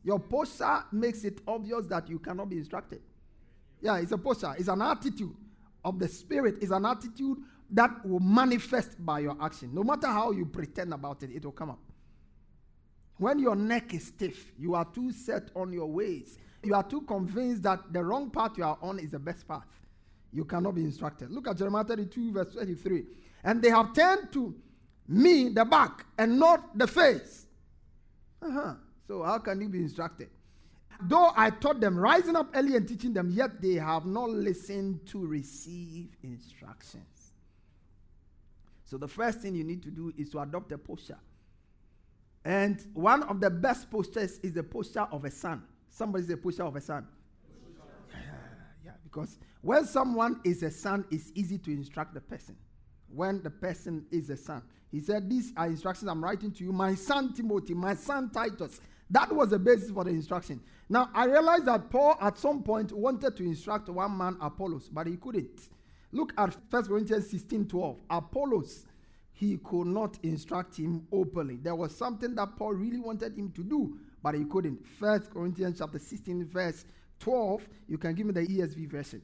[0.03, 3.03] Your posture makes it obvious that you cannot be instructed.
[3.81, 5.35] Yeah, it's a posture, it's an attitude
[5.85, 7.39] of the spirit, it's an attitude
[7.71, 9.71] that will manifest by your action.
[9.75, 11.81] No matter how you pretend about it, it will come up.
[13.19, 16.39] When your neck is stiff, you are too set on your ways.
[16.65, 19.67] You are too convinced that the wrong path you are on is the best path.
[20.33, 21.31] You cannot be instructed.
[21.31, 23.05] Look at Jeremiah 32, verse 23.
[23.45, 24.55] And they have turned to
[25.09, 27.47] me the back and not the face.
[28.41, 28.75] Uh-huh.
[29.07, 30.31] So, how can you be instructed?
[31.03, 35.05] Though I taught them, rising up early and teaching them, yet they have not listened
[35.07, 37.33] to receive instructions.
[38.85, 41.19] So, the first thing you need to do is to adopt a posture.
[42.45, 45.63] And one of the best postures is the posture of a son.
[45.89, 47.07] Somebody say posture of a son.
[48.13, 48.19] Yeah,
[48.85, 52.57] yeah, because when someone is a son, it's easy to instruct the person.
[53.09, 56.73] When the person is a son, he said, These are instructions I'm writing to you,
[56.73, 58.81] my son Timothy, my son Titus.
[59.11, 60.61] That was the basis for the instruction.
[60.89, 65.07] Now, I realize that Paul at some point wanted to instruct one man, Apollos, but
[65.07, 65.69] he couldn't.
[66.13, 68.01] Look at 1 Corinthians 16 12.
[68.11, 68.85] Apollos,
[69.33, 71.57] he could not instruct him openly.
[71.57, 74.87] There was something that Paul really wanted him to do, but he couldn't.
[74.99, 76.85] First Corinthians chapter 16, verse
[77.21, 77.69] 12.
[77.89, 79.23] You can give me the ESV version.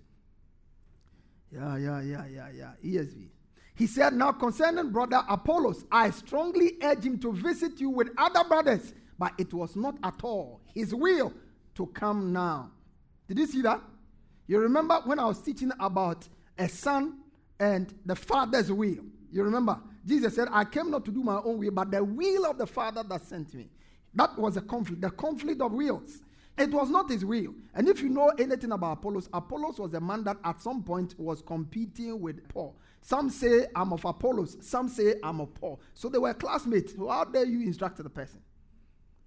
[1.53, 2.71] Yeah, yeah, yeah, yeah, yeah.
[2.85, 3.29] ESV.
[3.75, 8.45] He said, Now concerning brother Apollos, I strongly urge him to visit you with other
[8.45, 11.33] brothers, but it was not at all his will
[11.75, 12.71] to come now.
[13.29, 13.81] Did you see that?
[14.47, 16.27] You remember when I was teaching about
[16.59, 17.19] a son
[17.61, 19.05] and the father's will?
[19.31, 19.79] You remember?
[20.09, 22.67] Jesus said, I came not to do my own will, but the will of the
[22.67, 23.69] Father that sent me.
[24.15, 26.23] That was a conflict, the conflict of wills.
[26.57, 27.55] It was not his will.
[27.75, 31.15] And if you know anything about Apollos, Apollos was a man that at some point
[31.19, 32.75] was competing with Paul.
[33.03, 34.57] Some say, I'm of Apollos.
[34.61, 35.81] Some say, I'm of Paul.
[35.95, 36.97] So they were classmates.
[36.97, 38.41] So how dare you instruct the person?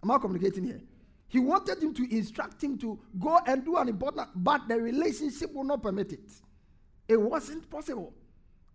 [0.04, 0.82] Am I communicating here?
[1.28, 5.54] He wanted him to instruct him to go and do an important, but the relationship
[5.54, 6.32] will not permit it.
[7.08, 8.14] It wasn't possible.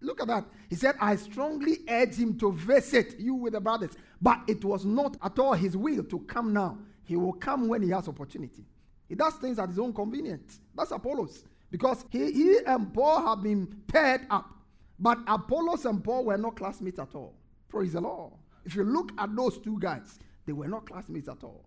[0.00, 0.44] Look at that.
[0.68, 4.84] He said, I strongly urge him to visit you with the brothers, but it was
[4.84, 6.78] not at all his will to come now.
[7.04, 8.64] He will come when he has opportunity.
[9.08, 10.60] He does things at his own convenience.
[10.74, 11.44] That's Apollos.
[11.70, 14.50] Because he, he and Paul have been paired up.
[14.98, 17.34] But Apollos and Paul were not classmates at all.
[17.68, 18.32] Praise the Lord.
[18.64, 21.66] If you look at those two guys, they were not classmates at all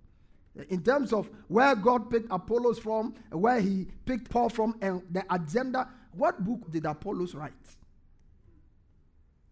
[0.69, 5.23] in terms of where God picked Apollos from, where he picked Paul from, and the
[5.33, 5.87] agenda.
[6.13, 7.53] What book did Apollos write?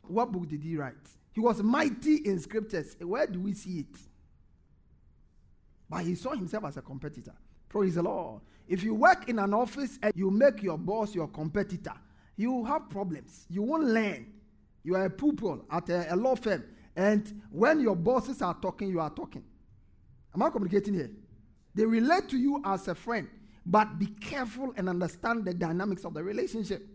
[0.10, 0.96] What book did he write?
[1.34, 2.96] He was mighty in scriptures.
[3.00, 4.00] Where do we see it?
[5.90, 7.34] But he saw himself as a competitor.
[7.70, 8.42] Praise the Lord.
[8.68, 11.94] If you work in an office and you make your boss your competitor,
[12.36, 13.46] you have problems.
[13.50, 14.34] You won't learn.
[14.84, 16.64] You are a pupil at a, a law firm.
[16.96, 19.44] And when your bosses are talking, you are talking.
[20.34, 21.12] Am I communicating here?
[21.76, 23.28] They relate to you as a friend,
[23.66, 26.88] but be careful and understand the dynamics of the relationship.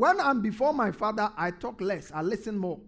[0.00, 2.80] When I'm before my father, I talk less, I listen more.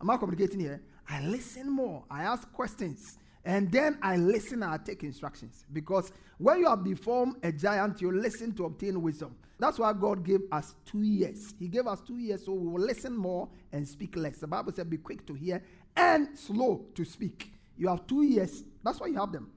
[0.00, 0.80] Am I communicating here?
[1.06, 5.66] I listen more, I ask questions, and then I listen and I take instructions.
[5.74, 9.36] Because when you are before a giant, you listen to obtain wisdom.
[9.58, 11.52] That's why God gave us two years.
[11.58, 14.38] He gave us two years so we will listen more and speak less.
[14.38, 15.62] The Bible said, Be quick to hear
[15.94, 17.52] and slow to speak.
[17.76, 18.64] You have two years.
[18.82, 19.50] That's why you have them.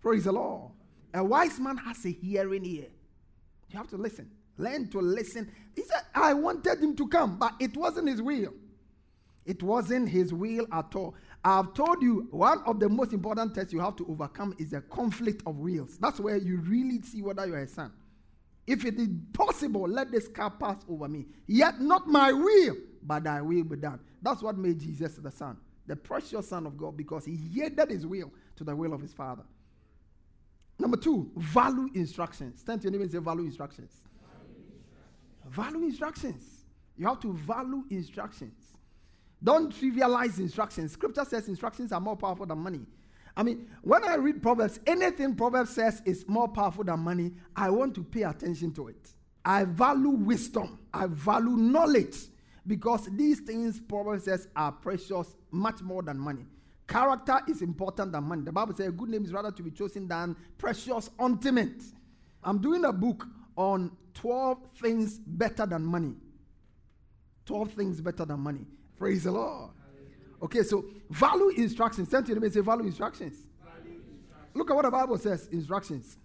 [0.00, 0.70] Praise the Lord.
[1.14, 2.86] A wise man has a hearing ear.
[3.70, 4.30] You have to listen.
[4.58, 5.50] Learn to listen.
[5.74, 8.52] He said, I wanted him to come, but it wasn't his will.
[9.44, 11.14] It wasn't his will at all.
[11.44, 14.80] I've told you one of the most important tests you have to overcome is the
[14.82, 15.98] conflict of wills.
[15.98, 17.92] That's where you really see whether you're a son.
[18.66, 21.26] If it is possible, let this car pass over me.
[21.48, 23.98] Yet not my will, but thy will be done.
[24.22, 28.06] That's what made Jesus the son the precious Son of God, because he yielded his
[28.06, 29.42] will to the will of his Father.
[30.78, 32.60] Number two, value instructions.
[32.60, 33.18] Stand to your name and say.
[33.18, 33.92] Value instructions.
[35.52, 36.64] Value instructions.
[36.96, 38.54] You have to value instructions.
[39.42, 40.92] Don't trivialize instructions.
[40.92, 42.80] Scripture says instructions are more powerful than money.
[43.36, 47.68] I mean, when I read Proverbs, anything Proverbs says is more powerful than money, I
[47.70, 49.10] want to pay attention to it.
[49.44, 52.16] I value wisdom, I value knowledge
[52.66, 56.46] because these things Proverbs says are precious much more than money.
[56.86, 58.42] Character is important than money.
[58.42, 61.82] The Bible says a good name is rather to be chosen than precious ointment.
[62.42, 66.14] I'm doing a book on 12 things better than money.
[67.46, 68.66] 12 things better than money.
[68.98, 69.70] Praise the Lord.
[70.42, 72.08] Okay, so value instructions.
[72.10, 73.36] Send to them and say value instructions.
[73.64, 74.50] value instructions.
[74.54, 76.16] Look at what the Bible says instructions.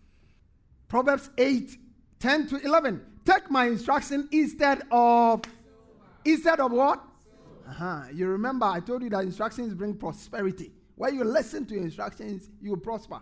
[0.87, 1.77] Proverbs 8,
[2.19, 3.05] 10 to 11.
[3.25, 5.41] Take my instruction instead of
[6.23, 7.03] instead of what?
[7.67, 8.03] Uh-huh.
[8.13, 10.71] You remember I told you that instructions bring prosperity.
[10.95, 13.19] When you listen to instructions, you will prosper.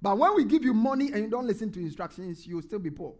[0.00, 2.78] But when we give you money and you don't listen to instructions, you will still
[2.78, 3.14] be poor.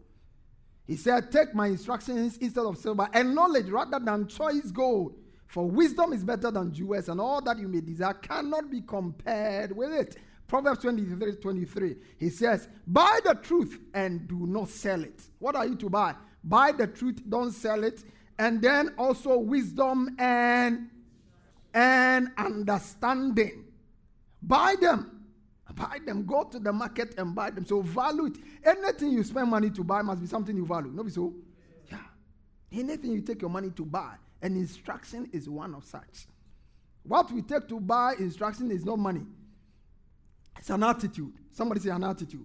[0.88, 5.14] He said, Take my instructions instead of silver and knowledge rather than choice gold.
[5.46, 9.77] For wisdom is better than jewels, and all that you may desire cannot be compared
[9.77, 10.16] with it.
[10.46, 11.96] Proverbs 23 23.
[12.18, 15.22] He says, Buy the truth and do not sell it.
[15.38, 16.14] What are you to buy?
[16.42, 18.03] Buy the truth, don't sell it.
[18.38, 20.88] And then also wisdom and
[21.74, 23.64] and understanding.
[24.42, 25.17] Buy them.
[25.78, 26.26] Buy them.
[26.26, 27.64] Go to the market and buy them.
[27.64, 28.36] So value it.
[28.64, 30.90] Anything you spend money to buy must be something you value.
[30.92, 31.34] No, so
[31.90, 31.98] yeah.
[32.72, 36.26] Anything you take your money to buy and instruction is one of such.
[37.02, 39.24] What we take to buy instruction is not money.
[40.58, 41.32] It's an attitude.
[41.52, 42.44] Somebody say an attitude.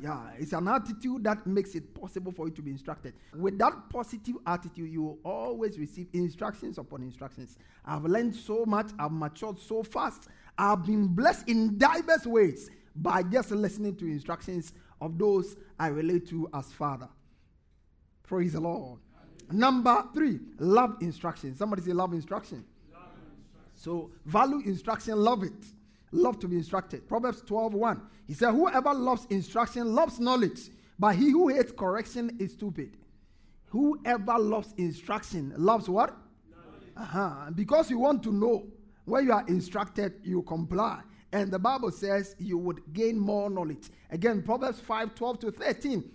[0.00, 3.14] Yeah, it's an attitude that makes it possible for you to be instructed.
[3.34, 7.58] With that positive attitude, you will always receive instructions upon instructions.
[7.84, 13.22] I've learned so much, I've matured so fast, I've been blessed in diverse ways by
[13.22, 17.08] just listening to instructions of those I relate to as Father.
[18.24, 18.98] Praise the Lord.
[19.52, 21.56] Number three, love instruction.
[21.56, 22.64] Somebody say love instruction.
[22.92, 23.02] love
[23.36, 23.72] instruction.
[23.74, 25.52] So value instruction, love it.
[26.10, 27.08] Love to be instructed.
[27.08, 28.02] Proverbs 12 1.
[28.26, 30.60] He said, Whoever loves instruction loves knowledge,
[30.98, 32.96] but he who hates correction is stupid.
[33.66, 36.16] Whoever loves instruction loves what?
[36.96, 37.50] Uh-huh.
[37.54, 38.66] Because you want to know
[39.08, 41.00] when you are instructed, you comply.
[41.32, 43.90] And the Bible says you would gain more knowledge.
[44.10, 46.10] Again, Proverbs 5 12 to 13.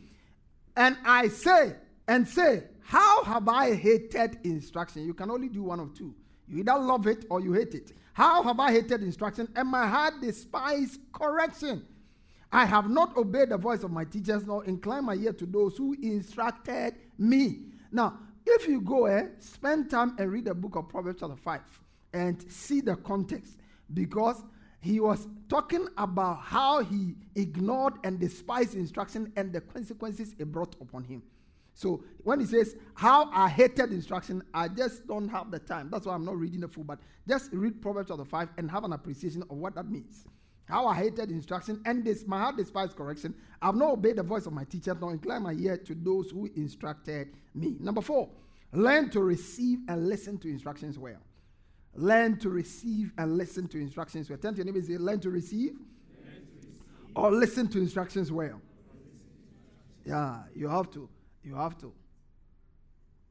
[0.76, 1.76] And I say,
[2.08, 5.06] and say, How have I hated instruction?
[5.06, 6.16] You can only do one of two.
[6.48, 7.94] You either love it or you hate it.
[8.14, 11.86] How have I hated instruction and my heart despised correction?
[12.52, 15.76] I have not obeyed the voice of my teachers, nor inclined my ear to those
[15.76, 17.62] who instructed me.
[17.92, 21.62] Now, if you go eh, spend time and read the book of Proverbs chapter 5
[22.14, 23.60] and see the context,
[23.94, 24.44] because
[24.80, 30.76] he was talking about how he ignored and despised instruction and the consequences it brought
[30.82, 31.24] upon him.
[31.74, 35.90] So when he says how I hated instruction, I just don't have the time.
[35.92, 38.84] That's why I'm not reading the full, but just read Proverbs chapter 5 and have
[38.84, 40.26] an appreciation of what that means.
[40.66, 43.34] How I hated instruction and this my heart despised correction.
[43.62, 46.50] I've not obeyed the voice of my teacher, nor inclined my ear to those who
[46.56, 47.78] instructed me.
[47.80, 48.30] Number four,
[48.72, 51.20] learn to receive and listen to instructions well.
[51.96, 54.40] Learn to receive and listen to instructions well.
[54.40, 56.82] Turn to your neighbor and say, learn to receive, learn to receive.
[57.16, 58.60] or listen to instructions well.
[60.06, 61.08] Yeah, you have to.
[61.44, 61.94] You have to.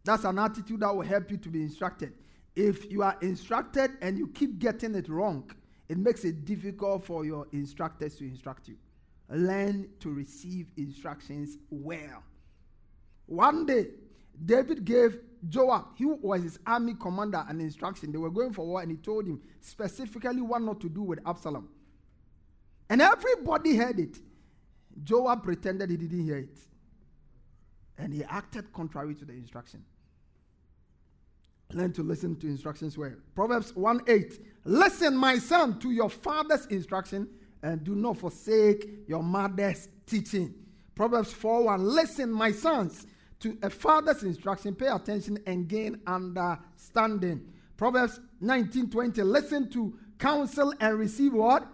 [0.04, 2.12] That's an attitude that will help you to be instructed.
[2.54, 5.50] If you are instructed and you keep getting it wrong,
[5.88, 8.76] it makes it difficult for your instructors to instruct you.
[9.28, 12.22] Learn to receive instructions well.
[13.26, 13.86] One day,
[14.44, 15.18] David gave
[15.48, 18.12] Joab, he was his army commander, an instruction.
[18.12, 21.18] They were going for war, and he told him specifically what not to do with
[21.26, 21.68] Absalom.
[22.88, 24.18] And everybody heard it.
[25.02, 26.58] Joab pretended he didn't hear it
[27.98, 29.84] and he acted contrary to the instruction.
[31.72, 33.14] Learn to listen to instructions well.
[33.34, 34.40] Proverbs 1 8.
[34.64, 37.28] Listen, my son, to your father's instruction
[37.62, 40.54] and do not forsake your mother's teaching.
[40.94, 41.82] Proverbs 4 1.
[41.82, 43.06] Listen, my sons,
[43.42, 47.46] to a father's instruction, pay attention and gain understanding.
[47.76, 49.22] Proverbs 19 20.
[49.22, 51.66] Listen to counsel and receive what?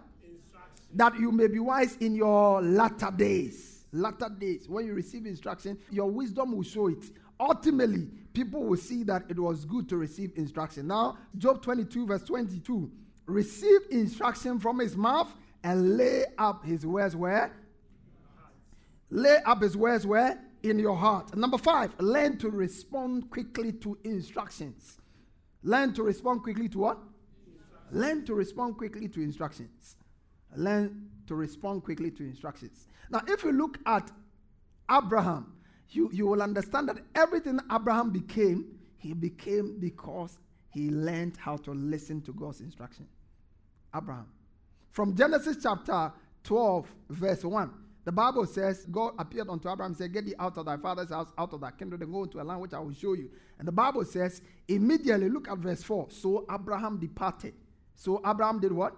[0.93, 5.77] That you may be wise in your latter days latter days, when you receive instruction,
[5.91, 7.03] your wisdom will show it.
[7.39, 10.87] Ultimately, people will see that it was good to receive instruction.
[10.87, 12.91] Now, Job 22, verse 22
[13.25, 15.31] receive instruction from his mouth
[15.63, 17.55] and lay up his words where?
[19.11, 20.41] Lay up his words where?
[20.63, 21.35] In your heart.
[21.35, 24.97] Number five, learn to respond quickly to instructions.
[25.63, 26.99] Learn to respond quickly to what?
[27.91, 29.95] Learn to respond quickly to instructions.
[30.55, 32.87] Learn to respond quickly to instructions.
[33.09, 34.11] Now, if you look at
[34.91, 35.53] Abraham,
[35.89, 40.39] you, you will understand that everything Abraham became, he became because
[40.69, 43.07] he learned how to listen to God's instruction.
[43.95, 44.27] Abraham.
[44.91, 46.11] From Genesis chapter
[46.43, 47.71] 12, verse 1,
[48.05, 51.09] the Bible says, God appeared unto Abraham and said, Get thee out of thy father's
[51.09, 53.29] house, out of thy kindred, and go into a land which I will show you.
[53.57, 56.07] And the Bible says, immediately, look at verse 4.
[56.09, 57.53] So Abraham departed.
[57.95, 58.95] So Abraham did what?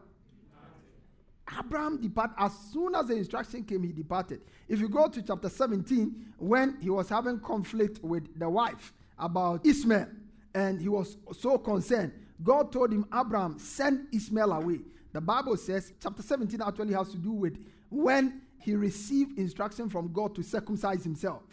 [1.60, 2.36] Abraham departed.
[2.38, 4.42] As soon as the instruction came, he departed.
[4.70, 9.66] If you go to chapter 17, when he was having conflict with the wife about
[9.66, 10.08] Ishmael,
[10.54, 14.80] and he was so concerned, God told him, Abraham, send Ishmael away.
[15.14, 17.58] The Bible says, chapter 17 actually has to do with
[17.90, 21.44] when he received instruction from God to circumcise himself.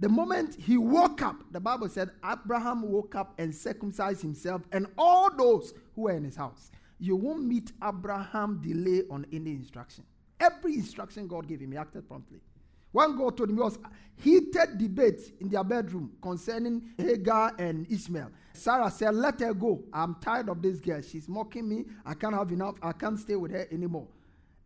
[0.00, 4.86] The moment he woke up, the Bible said Abraham woke up and circumcised himself and
[4.96, 6.70] all those who were in his house.
[7.00, 10.04] You won't meet Abraham delay on any instruction.
[10.38, 12.40] Every instruction God gave him, he acted promptly.
[12.92, 13.78] One God told him, it was
[14.16, 18.30] heated debate in their bedroom concerning Hagar and Ishmael.
[18.54, 19.84] Sarah said, Let her go.
[19.92, 21.02] I'm tired of this girl.
[21.02, 21.84] She's mocking me.
[22.06, 22.76] I can't have enough.
[22.82, 24.08] I can't stay with her anymore.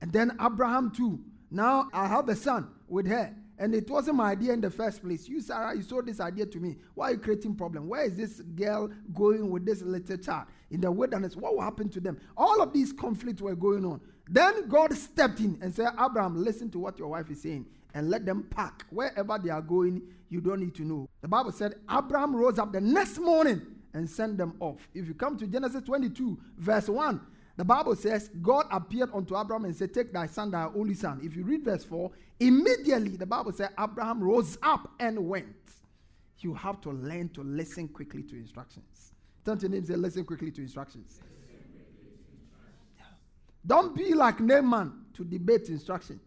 [0.01, 1.21] And then Abraham, too.
[1.53, 3.34] Now I have a son with her.
[3.59, 5.28] And it wasn't my idea in the first place.
[5.28, 6.78] You, Sarah, you sold this idea to me.
[6.94, 7.86] Why are you creating problem?
[7.86, 11.36] Where is this girl going with this little child in the wilderness?
[11.36, 12.18] What will happen to them?
[12.36, 14.00] All of these conflicts were going on.
[14.28, 18.11] Then God stepped in and said, Abraham, listen to what your wife is saying and
[18.11, 18.84] let them pack.
[18.90, 21.09] Wherever they are going, you don't need to know.
[21.20, 23.62] The Bible said Abraham rose up the next morning
[23.94, 24.88] and sent them off.
[24.94, 27.20] If you come to Genesis 22, verse 1,
[27.57, 31.20] the Bible says, God appeared unto Abraham and said, Take thy son, thy only son.
[31.22, 35.55] If you read verse 4, immediately the Bible says, Abraham rose up and went.
[36.38, 39.12] You have to learn to listen quickly to instructions.
[39.44, 41.20] Turn to your name say, Listen quickly to instructions.
[43.64, 46.18] Don't be like Naaman to debate instruction.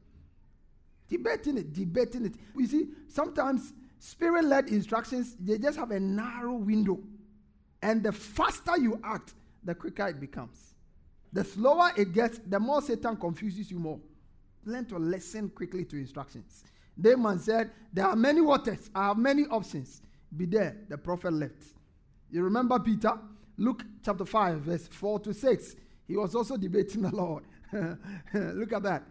[1.09, 2.35] Debating it, debating it.
[2.55, 6.99] You see, sometimes spirit led instructions, they just have a narrow window.
[7.81, 10.74] And the faster you act, the quicker it becomes.
[11.35, 13.99] The slower it gets, the more Satan confuses you more.
[14.63, 16.63] Learn to listen quickly to instructions.
[16.95, 20.01] Naaman said, There are many waters, I have many options.
[20.35, 20.77] Be there.
[20.87, 21.61] The prophet left.
[22.31, 23.11] You remember Peter?
[23.57, 25.75] Luke chapter 5, verse 4 to 6.
[26.07, 27.43] He was also debating the Lord.
[28.33, 29.03] Look at that.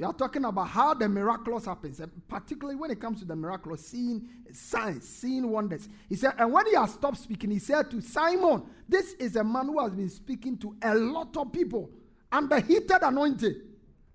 [0.00, 3.86] We are talking about how the miraculous happens, particularly when it comes to the miraculous,
[3.86, 5.90] seeing signs, seeing wonders.
[6.08, 9.44] He said, and when he has stopped speaking, he said to Simon, This is a
[9.44, 11.90] man who has been speaking to a lot of people
[12.32, 13.56] under heated anointing.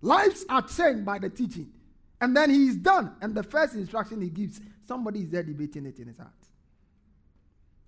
[0.01, 1.71] Lives are changed by the teaching.
[2.19, 3.15] And then he is done.
[3.21, 6.33] And the first instruction he gives, somebody is there debating it in his heart.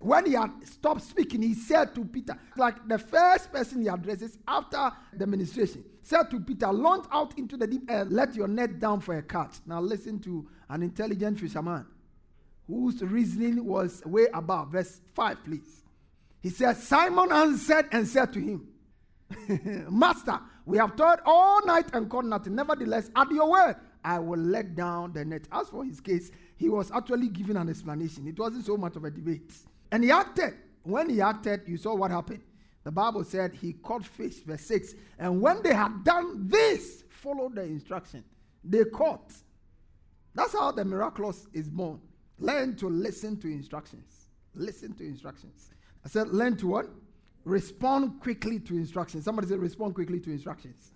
[0.00, 4.38] When he had stopped speaking, he said to Peter, like the first person he addresses
[4.46, 8.78] after the ministration, said to Peter, Launch out into the deep air, let your net
[8.78, 9.56] down for a catch.
[9.66, 11.84] Now listen to an intelligent fisherman
[12.68, 14.70] whose reasoning was way above.
[14.70, 15.82] Verse 5, please.
[16.40, 18.68] He said, Simon answered and said to him,
[19.90, 22.54] Master, we have toiled all night and caught nothing.
[22.54, 25.48] Nevertheless, at your word, I will let down the net.
[25.50, 28.28] As for his case, he was actually giving an explanation.
[28.28, 29.52] It wasn't so much of a debate.
[29.90, 30.54] And he acted.
[30.82, 32.42] When he acted, you saw what happened.
[32.84, 34.94] The Bible said he caught fish, verse 6.
[35.18, 38.24] And when they had done this, followed the instruction.
[38.64, 39.32] They caught.
[40.34, 42.00] That's how the miraculous is born.
[42.38, 44.30] Learn to listen to instructions.
[44.54, 45.70] Listen to instructions.
[46.04, 46.86] I said, learn to what?
[47.44, 49.24] Respond quickly to instructions.
[49.24, 50.92] Somebody said, respond quickly to instructions.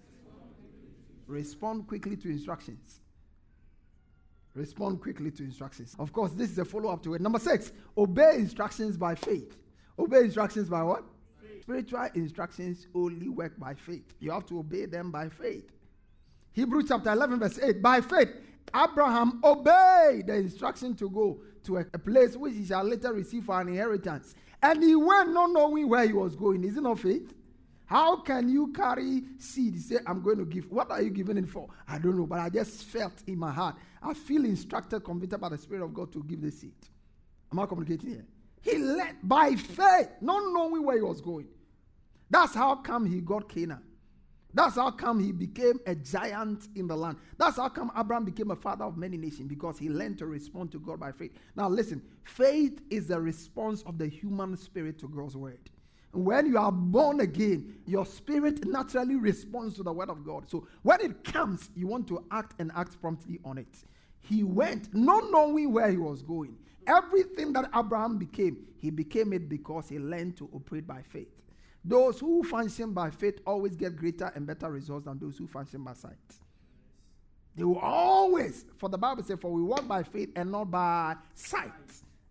[1.26, 3.02] Respond quickly to instructions.
[4.55, 5.97] Respond quickly to instructions.
[5.99, 7.23] Of course, this is a follow up to it.
[7.23, 9.57] Number six, obey instructions by faith.
[9.99, 11.05] Obey instructions by what?
[11.41, 11.63] Faith.
[11.63, 14.15] Spiritual instructions only work by faith.
[14.21, 15.71] You have to obey them by faith.
[16.53, 17.81] Hebrews chapter 11, verse 8.
[17.81, 18.29] By faith,
[18.75, 23.45] Abraham obeyed the instruction to go to a, a, place which he shall later receive
[23.45, 24.35] for an inheritance.
[24.63, 26.63] And he went not knowing where he was going.
[26.65, 27.33] Is it not faith?
[27.87, 29.81] How can you carry seed?
[29.81, 30.71] Say, I'm going to give.
[30.71, 31.69] What are you giving it for?
[31.87, 33.77] I don't know, but I just felt in my heart.
[34.03, 36.75] I feel instructed, convicted by the Spirit of God to give the seed.
[37.53, 38.27] Am I communicating here?
[38.63, 41.49] He led by faith, not knowing where he was going.
[42.31, 43.83] That's how come he got Canaan.
[44.55, 47.17] That's how come he became a giant in the land.
[47.39, 50.73] That's how come Abraham became a father of many nations because he learned to respond
[50.73, 51.33] to God by faith.
[51.57, 55.71] Now, listen faith is the response of the human spirit to God's word.
[56.13, 60.49] When you are born again, your spirit naturally responds to the word of God.
[60.49, 63.85] So when it comes, you want to act and act promptly on it.
[64.23, 66.57] He went not knowing where he was going.
[66.87, 71.29] Everything that Abraham became, he became it because he learned to operate by faith.
[71.85, 75.83] Those who function by faith always get greater and better results than those who function
[75.83, 76.16] by sight.
[77.57, 81.16] They will always, for the Bible says, for we walk by faith and not by
[81.35, 81.70] sight.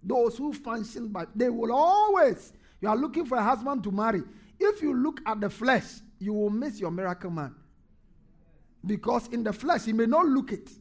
[0.01, 4.23] Those who function by, they will always, you are looking for a husband to marry.
[4.59, 5.85] If you look at the flesh,
[6.17, 7.53] you will miss your miracle man.
[8.85, 10.71] Because in the flesh, he may not look it.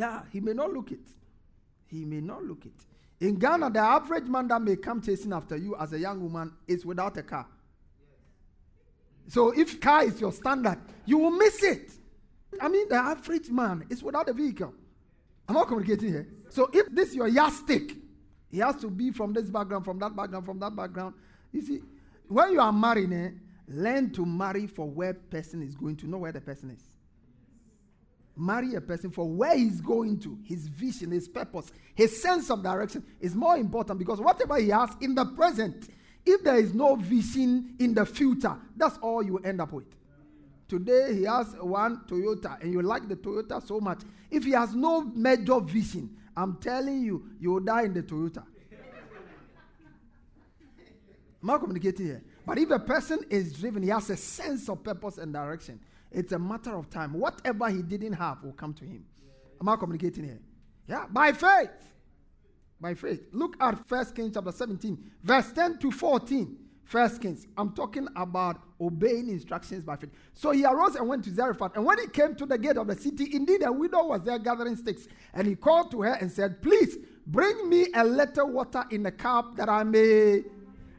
[0.00, 1.06] Yeah, he may not look it.
[1.86, 2.72] He may not look it.
[3.22, 6.54] In Ghana, the average man that may come chasing after you as a young woman
[6.66, 7.46] is without a car.
[9.28, 11.92] So if car is your standard, you will miss it.
[12.58, 14.72] I mean, the average man is without a vehicle.
[15.46, 16.28] I'm not communicating here.
[16.48, 17.94] So if this is your yardstick,
[18.50, 21.12] he has to be from this background, from that background, from that background.
[21.52, 21.82] You see,
[22.26, 23.30] when you are marrying, eh,
[23.68, 26.90] learn to marry for where person is going to, know where the person is.
[28.40, 32.62] Marry a person for where he's going to, his vision, his purpose, his sense of
[32.62, 35.90] direction is more important because whatever he has in the present,
[36.24, 39.84] if there is no vision in the future, that's all you end up with.
[40.68, 44.00] Today he has one Toyota and you like the Toyota so much.
[44.30, 48.42] If he has no major vision, I'm telling you, you will die in the Toyota.
[51.42, 52.22] Am I communicating here?
[52.46, 55.78] But if a person is driven, he has a sense of purpose and direction.
[56.12, 57.12] It's a matter of time.
[57.12, 59.04] Whatever he didn't have will come to him.
[59.60, 60.40] Am I communicating here?
[60.88, 61.70] Yeah, by faith.
[62.80, 63.26] By faith.
[63.32, 66.56] Look at First Kings chapter 17, verse 10 to 14.
[66.90, 67.46] First Kings.
[67.56, 70.10] I'm talking about obeying instructions by faith.
[70.34, 71.76] So he arose and went to Zarephath.
[71.76, 74.40] And when he came to the gate of the city, indeed a widow was there
[74.40, 75.06] gathering sticks.
[75.32, 76.96] And he called to her and said, Please
[77.28, 80.42] bring me a little water in a cup that I may,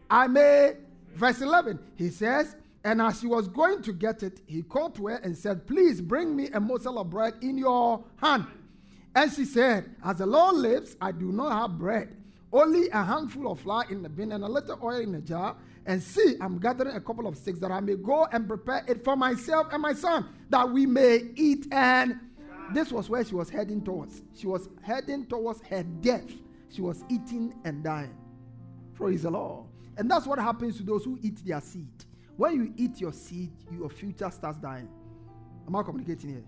[0.10, 0.76] I may.
[1.14, 5.08] Verse 11, he says, And as she was going to get it, he called to
[5.08, 8.46] her and said, Please bring me a morsel of bread in your hand.
[9.14, 12.16] And she said, As the Lord lives, I do not have bread,
[12.52, 15.56] only a handful of flour in the bin and a little oil in a jar
[15.86, 19.04] and see, I'm gathering a couple of sticks that I may go and prepare it
[19.04, 21.68] for myself and my son, that we may eat.
[21.72, 22.20] And
[22.74, 24.22] this was where she was heading towards.
[24.36, 26.30] She was heading towards her death.
[26.70, 28.16] She was eating and dying.
[28.94, 29.66] Praise the Lord.
[29.98, 32.06] And that's what happens to those who eat their seed.
[32.42, 34.90] When you eat your seed, your future starts dying.
[35.68, 36.44] Am I communicating here?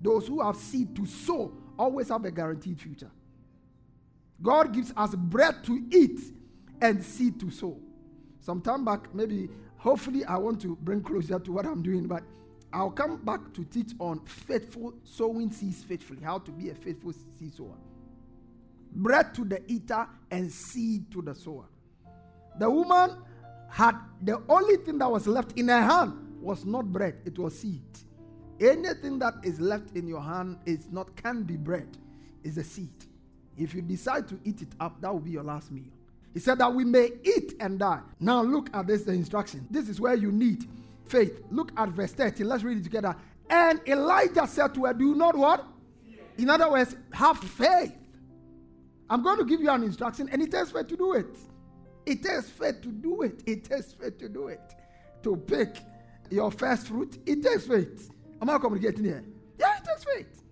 [0.00, 3.10] Those who have seed to sow always have a guaranteed future.
[4.40, 6.20] God gives us bread to eat
[6.80, 7.80] and seed to sow
[8.44, 12.22] some time back, maybe, hopefully, I want to bring closer to what I'm doing, but
[12.72, 17.12] I'll come back to teach on faithful sowing seeds faithfully, how to be a faithful
[17.12, 17.78] seed sower.
[18.92, 21.64] Bread to the eater and seed to the sower.
[22.60, 23.16] The woman
[23.74, 27.58] had the only thing that was left in her hand was not bread, it was
[27.58, 27.82] seed.
[28.60, 31.88] Anything that is left in your hand is not can be bread,
[32.44, 32.94] is a seed.
[33.58, 35.90] If you decide to eat it up, that will be your last meal.
[36.32, 37.98] He said that we may eat and die.
[38.20, 39.66] Now look at this the instruction.
[39.68, 40.68] This is where you need
[41.06, 41.42] faith.
[41.50, 42.44] Look at verse 30.
[42.44, 43.16] Let's read it together.
[43.50, 45.66] And Elijah said to her, Do not what?
[46.38, 47.96] In other words, have faith.
[49.10, 51.36] I'm going to give you an instruction, and it takes faith to do it.
[52.06, 53.42] It takes faith to do it.
[53.46, 54.74] It takes faith to do it.
[55.22, 55.76] To pick
[56.30, 58.10] your first fruit, it takes faith.
[58.42, 59.24] Am I communicating here?
[59.58, 60.42] Yeah, it takes faith.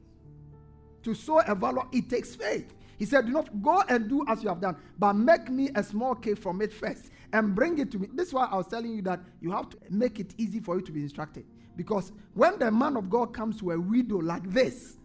[1.03, 2.75] To sow a valor, it takes faith.
[2.99, 5.83] He said, Do not go and do as you have done, but make me a
[5.83, 8.09] small cake from it first and bring it to me.
[8.15, 10.77] This is why I was telling you that you have to make it easy for
[10.77, 11.45] you to be instructed.
[11.77, 14.97] Because when the man of God comes to a widow like this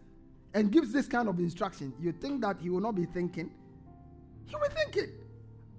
[0.54, 3.50] and gives this kind of instruction, you think that he will not be thinking.
[4.46, 5.12] He will be thinking,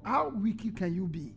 [0.03, 1.33] How wicked can you be?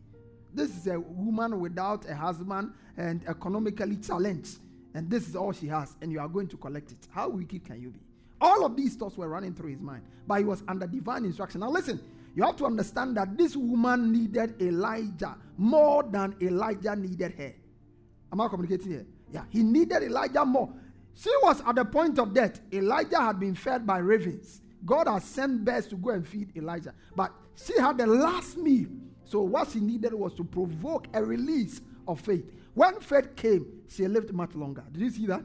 [0.55, 4.59] This is a woman without a husband and economically challenged,
[4.95, 7.09] and this is all she has, and you are going to collect it.
[7.11, 8.01] How wicked can you be?
[8.41, 11.61] All of these thoughts were running through his mind, but he was under divine instruction.
[11.61, 12.01] Now, listen,
[12.35, 17.53] you have to understand that this woman needed Elijah more than Elijah needed her.
[18.33, 19.07] Am I communicating here?
[19.31, 20.73] Yeah, he needed Elijah more.
[21.15, 22.61] She was at the point of death.
[22.73, 24.61] Elijah had been fed by ravens.
[24.85, 26.95] God has sent birds to go and feed Elijah.
[27.15, 28.89] But she had the last meal.
[29.25, 32.45] So what she needed was to provoke a release of faith.
[32.75, 34.85] When faith came, she lived much longer.
[34.91, 35.45] Did you see that?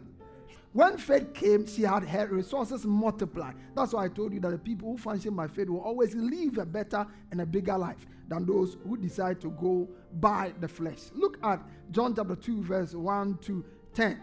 [0.73, 3.55] When faith came, she had her resources multiplied.
[3.75, 6.57] That's why I told you that the people who function by faith will always live
[6.57, 9.87] a better and a bigger life than those who decide to go
[10.19, 10.99] by the flesh.
[11.13, 11.61] Look at
[11.91, 14.21] John chapter 2, verse 1 to 10.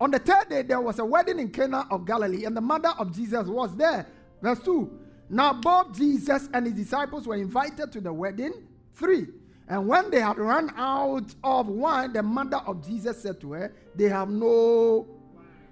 [0.00, 2.92] On the third day, there was a wedding in Cana of Galilee, and the mother
[2.98, 4.06] of Jesus was there.
[4.42, 4.90] Verse 2.
[5.28, 8.52] Now, both Jesus and his disciples were invited to the wedding.
[8.94, 9.26] 3.
[9.68, 13.74] And when they had run out of wine, the mother of Jesus said to her,
[13.96, 15.06] They have no,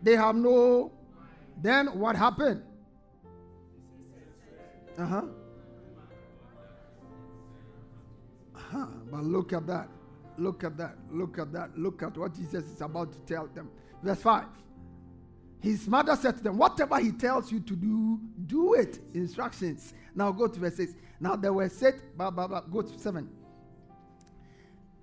[0.02, 0.90] they have no.
[1.62, 2.62] Then what happened?
[4.98, 5.22] Uh huh.
[8.56, 8.86] Uh-huh.
[9.10, 9.88] But look at that.
[10.36, 10.96] Look at that.
[11.12, 11.78] Look at that.
[11.78, 13.70] Look at what Jesus is about to tell them.
[14.04, 14.44] Verse 5.
[15.60, 18.98] His mother said to them, Whatever he tells you to do, do it.
[19.14, 19.94] Instructions.
[20.14, 20.92] Now go to verse 6.
[21.18, 22.60] Now they were set, blah, blah, blah.
[22.60, 23.26] Go to 7.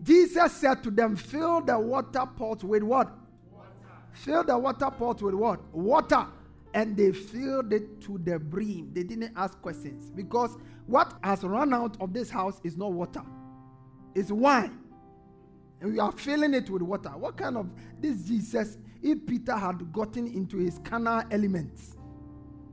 [0.04, 3.12] Jesus said to them, Fill the water pot with what?
[3.52, 3.70] Water.
[4.14, 5.74] Fill the water pot with what?
[5.74, 6.28] Water.
[6.76, 8.92] And they filled it to the brim.
[8.94, 13.24] They didn't ask questions because what has run out of this house is not water,
[14.14, 14.81] it's wine.
[15.82, 17.10] And we are filling it with water.
[17.10, 17.70] What kind of
[18.00, 21.98] this Jesus if Peter had gotten into his carnal elements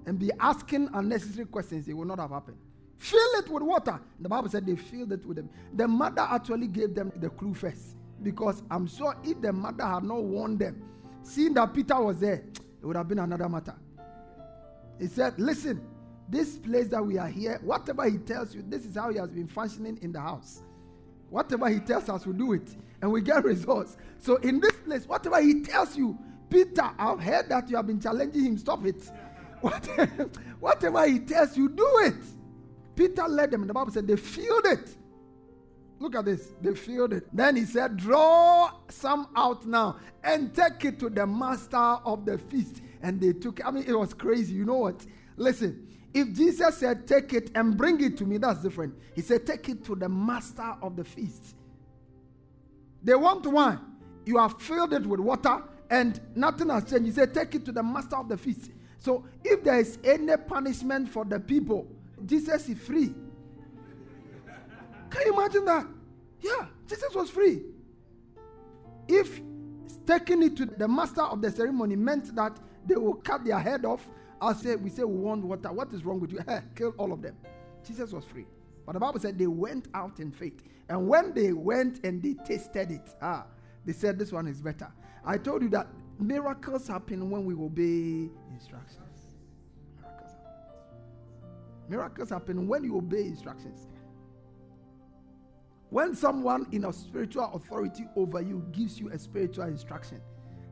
[0.07, 2.59] and be asking unnecessary questions, it would not have happened.
[2.99, 4.01] Fill it with water.
[4.21, 5.49] The Bible said they filled it with them.
[5.75, 7.97] The mother actually gave them the clue first.
[8.23, 10.83] Because I'm sure if the mother had not warned them,
[11.23, 12.43] seeing that Peter was there,
[12.81, 13.77] it would have been another matter.
[14.99, 15.81] He said, Listen,
[16.29, 19.31] this place that we are here, whatever he tells you, this is how he has
[19.31, 20.63] been functioning in the house.
[21.31, 22.68] Whatever he tells us, we do it
[23.03, 23.97] and we get results.
[24.18, 26.18] So in this place, whatever he tells you,
[26.51, 28.59] Peter, I've heard that you have been challenging him.
[28.59, 29.11] Stop it.
[30.61, 32.14] Whatever he tells you, do it.
[32.97, 33.62] Peter led them.
[33.62, 34.97] and The Bible said they filled it.
[35.99, 36.53] Look at this.
[36.62, 37.24] They filled it.
[37.33, 42.39] Then he said, Draw some out now and take it to the master of the
[42.39, 42.83] feast.
[43.03, 43.66] And they took it.
[43.66, 44.55] I mean, it was crazy.
[44.55, 45.05] You know what?
[45.37, 48.95] Listen, if Jesus said, Take it and bring it to me, that's different.
[49.15, 51.55] He said, Take it to the master of the feast.
[53.03, 53.81] They want wine.
[54.25, 57.07] You have filled it with water and nothing has changed.
[57.07, 58.71] He said, Take it to the master of the feast.
[58.99, 61.87] So if there is any punishment for the people,
[62.27, 63.15] Jesus is free.
[65.11, 65.87] Can you imagine that?
[66.41, 67.63] Yeah, Jesus was free.
[69.07, 69.41] If
[70.07, 73.85] taking it to the master of the ceremony meant that they will cut their head
[73.85, 74.07] off,
[74.41, 75.72] I'll say, we say we want water.
[75.72, 76.41] What is wrong with you?
[76.76, 77.36] Kill all of them.
[77.86, 78.47] Jesus was free.
[78.86, 80.62] But the Bible said they went out in faith.
[80.89, 83.45] And when they went and they tasted it, ah,
[83.84, 84.91] they said this one is better.
[85.24, 89.36] I told you that miracles happen when we obey instructions.
[90.01, 91.89] Miracles happen.
[91.89, 93.86] Miracles happen when you obey instructions.
[95.91, 100.20] When someone in a spiritual authority over you gives you a spiritual instruction,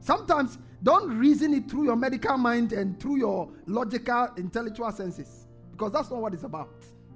[0.07, 5.93] sometimes don't reason it through your medical mind and through your logical, intellectual senses, because
[5.93, 6.71] that's not what it's about.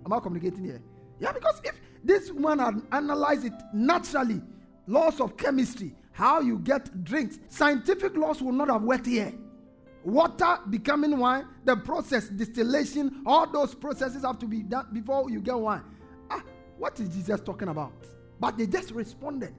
[0.05, 0.83] I'm I communicating here?
[1.21, 4.43] Yeah, because if this woman had analyzed it naturally,
[4.87, 9.33] laws of chemistry, how you get drinks, scientific laws will not have worked here.
[10.03, 15.41] Water becoming wine, the process, distillation, all those processes have to be done before you
[15.41, 15.83] get wine.
[16.31, 16.43] Ah,
[16.79, 17.93] what is Jesus talking about?
[18.41, 19.55] But they just responded.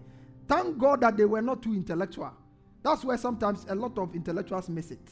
[0.47, 2.33] Thank God that they were not too intellectual.
[2.83, 5.07] That's where sometimes a lot of intellectuals miss it.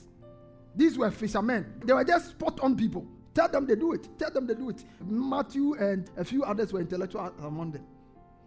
[0.75, 1.81] These were fishermen.
[1.83, 3.05] They were just spot on people.
[3.33, 4.07] Tell them they do it.
[4.17, 4.83] Tell them they do it.
[5.05, 7.85] Matthew and a few others were intellectual among them.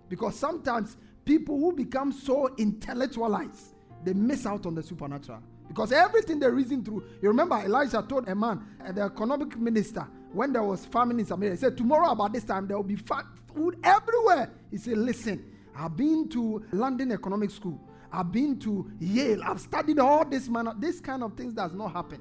[0.09, 5.41] Because sometimes people who become so intellectualized, they miss out on the supernatural.
[5.69, 7.05] Because everything they reason through.
[7.23, 11.27] You remember Elijah told a man, uh, the economic minister, when there was famine in
[11.27, 14.51] Samaria, he said, Tomorrow about this time there will be food everywhere.
[14.71, 15.45] He said, Listen,
[15.75, 17.81] I've been to London Economic School.
[18.13, 19.43] I've been to Yale.
[19.45, 20.69] I've studied all this man.
[20.79, 22.21] This kind of things does not happen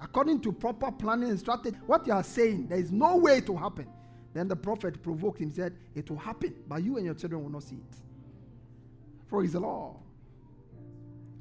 [0.00, 3.56] according to proper planning and strategy, what you are saying, there is no way to
[3.56, 3.86] happen.
[4.34, 7.50] Then the prophet provoked him, said, It will happen, but you and your children will
[7.50, 7.96] not see it.
[9.28, 9.96] Praise the Lord.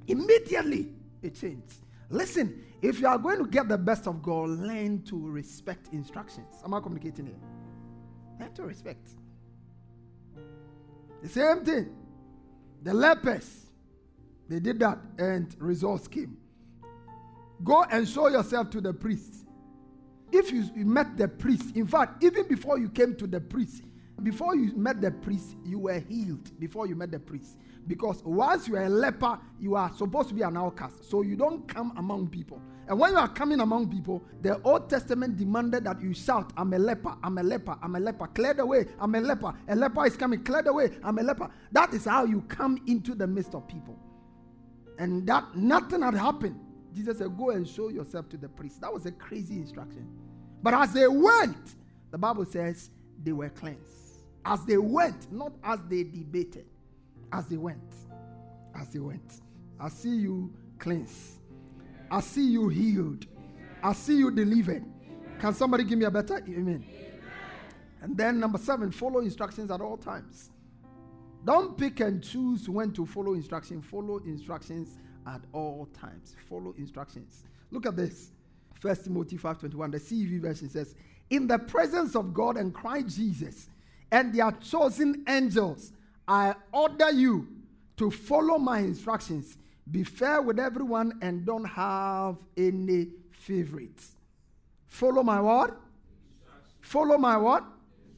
[0.07, 0.89] Immediately,
[1.21, 1.75] it changed.
[2.09, 6.55] Listen, if you are going to get the best of God, learn to respect instructions.
[6.63, 7.35] Am I communicating here?
[8.39, 9.09] Learn to respect.
[11.21, 11.95] The same thing.
[12.83, 13.67] The lepers,
[14.47, 16.37] they did that, and results came.
[17.63, 19.45] Go and show yourself to the priest.
[20.31, 23.83] If you, met the priest, in fact, even before you came to the priest,
[24.21, 27.57] before you met the priest, you were healed before you met the priest.
[27.87, 31.09] Because once you are a leper, you are supposed to be an outcast.
[31.09, 32.61] So you don't come among people.
[32.87, 36.73] And when you are coming among people, the Old Testament demanded that you shout, I'm
[36.73, 39.53] a leper, I'm a leper, I'm a leper, clear the way, I'm a leper.
[39.67, 41.49] A leper is coming, clear the way, I'm a leper.
[41.71, 43.99] That is how you come into the midst of people.
[44.99, 46.59] And that nothing had happened
[46.97, 48.81] Jesus said, Go and show yourself to the priest.
[48.81, 50.07] That was a crazy instruction.
[50.63, 51.75] But as they went,
[52.09, 52.89] the Bible says
[53.23, 54.23] they were cleansed.
[54.43, 56.65] As they went, not as they debated,
[57.31, 57.93] as they went.
[58.75, 59.41] As they went.
[59.79, 61.39] I see you cleansed.
[62.09, 63.25] I see you healed.
[63.83, 64.85] I see you delivered.
[65.39, 66.83] Can somebody give me a better amen?
[68.01, 70.51] And then number seven, follow instructions at all times.
[71.45, 73.85] Don't pick and choose when to follow instructions.
[73.85, 76.35] Follow instructions at all times.
[76.49, 77.43] Follow instructions.
[77.71, 78.31] Look at this.
[78.79, 79.91] First Timothy 5:21.
[79.91, 80.95] The CEV version says,
[81.29, 83.69] "In the presence of God and Christ Jesus
[84.11, 85.93] and their chosen angels,
[86.27, 87.47] I order you
[87.97, 89.57] to follow my instructions.
[89.89, 94.15] Be fair with everyone and don't have any favorites.
[94.87, 95.71] Follow my word.
[96.81, 97.63] Follow my word.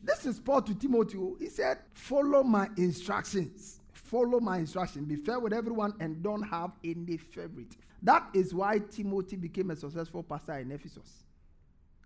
[0.04, 1.20] This is Paul to Timothy.
[1.40, 3.80] He said, Follow my instructions.
[3.92, 5.06] Follow my instructions.
[5.08, 7.76] Be fair with everyone and don't have any favorite.
[8.02, 11.26] That is why Timothy became a successful pastor in Ephesus.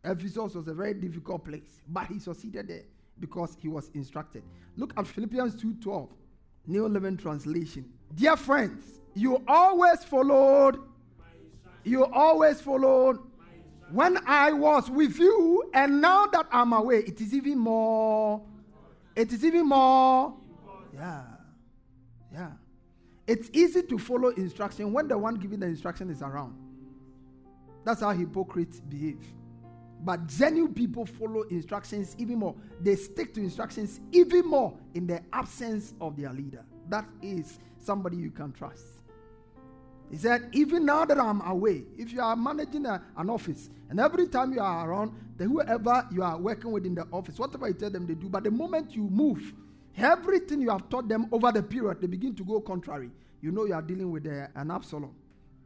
[0.03, 2.83] Ephesus was a very difficult place, but he succeeded there
[3.19, 4.43] because he was instructed.
[4.75, 6.09] Look at Philippians 2:12,
[6.67, 7.85] New Living Translation.
[8.15, 10.79] Dear friends, you always followed,
[11.83, 13.19] you always followed
[13.91, 18.41] when I was with you, and now that I'm away, it is even more.
[19.15, 20.33] It is even more.
[20.93, 21.23] Yeah.
[22.31, 22.51] Yeah.
[23.27, 26.55] It's easy to follow instruction when the one giving the instruction is around.
[27.83, 29.19] That's how hypocrites behave.
[30.03, 32.55] But genuine people follow instructions even more.
[32.81, 36.65] They stick to instructions even more in the absence of their leader.
[36.89, 38.85] That is somebody you can trust.
[40.11, 43.99] He said, Even now that I'm away, if you are managing a, an office and
[43.99, 47.67] every time you are around, the whoever you are working with in the office, whatever
[47.67, 49.53] you tell them they do, but the moment you move,
[49.97, 53.09] everything you have taught them over the period, they begin to go contrary.
[53.41, 55.15] You know you are dealing with a, an Absalom.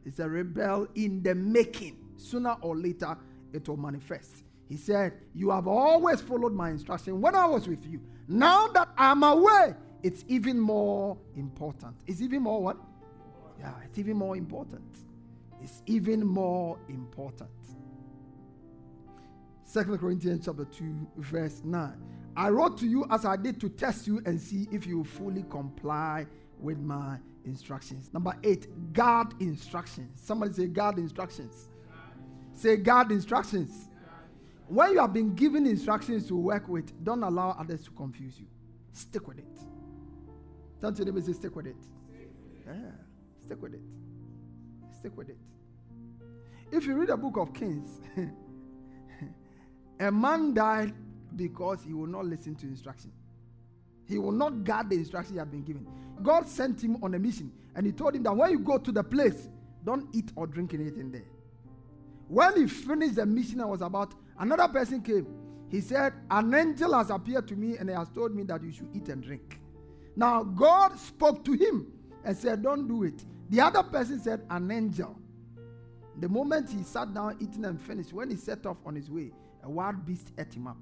[0.06, 1.96] It's a rebel in the making.
[2.16, 3.16] Sooner or later,
[3.52, 4.42] it will manifest.
[4.68, 8.00] He said, You have always followed my instruction when I was with you.
[8.28, 11.96] Now that I'm away, it's even more important.
[12.06, 12.76] It's even more what?
[13.58, 14.98] Yeah, it's even more important.
[15.62, 17.50] It's even more important.
[19.64, 21.92] Second Corinthians chapter 2, verse 9.
[22.36, 25.44] I wrote to you as I did to test you and see if you fully
[25.50, 26.26] comply
[26.60, 28.12] with my instructions.
[28.12, 30.20] Number eight, guard instructions.
[30.22, 31.67] Somebody say guard instructions.
[32.58, 33.88] Say God instructions.
[34.66, 38.46] When you have been given instructions to work with, don't allow others to confuse you.
[38.92, 39.44] Stick with it.
[40.80, 41.76] Turn to them and say, stick with it.
[42.66, 42.74] Yeah.
[43.44, 43.80] Stick with it.
[44.98, 45.38] Stick with it.
[46.72, 48.00] If you read the book of Kings,
[50.00, 50.94] a man died
[51.36, 53.12] because he will not listen to instruction.
[54.04, 55.86] He will not guard the instruction he had been given.
[56.24, 58.90] God sent him on a mission and he told him that when you go to
[58.90, 59.48] the place,
[59.84, 61.22] don't eat or drink anything there.
[62.28, 65.26] When he finished the mission and was about, another person came.
[65.70, 68.70] He said, An angel has appeared to me and he has told me that you
[68.72, 69.60] should eat and drink.
[70.16, 71.92] Now, God spoke to him
[72.24, 73.24] and said, Don't do it.
[73.50, 75.18] The other person said, An angel.
[76.20, 79.30] The moment he sat down, eating and finished, when he set off on his way,
[79.62, 80.76] a wild beast ate him up.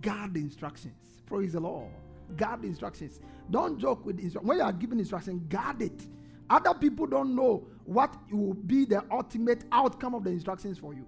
[0.00, 1.22] Guard the instructions.
[1.26, 1.90] Praise the Lord.
[2.36, 3.20] Guard the instructions.
[3.50, 4.48] Don't joke with instructions.
[4.48, 6.06] When you are given instruction, guard it.
[6.50, 11.06] Other people don't know what will be the ultimate outcome of the instructions for you.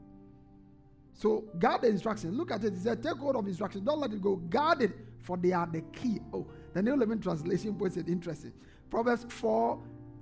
[1.12, 2.36] So guard the instructions.
[2.36, 2.74] Look at it.
[2.74, 3.84] It said, take hold of instructions.
[3.84, 4.36] Don't let it go.
[4.36, 6.20] Guard it, for they are the key.
[6.32, 8.53] Oh, the New Living Translation puts it interesting.
[8.91, 9.78] Proverbs 4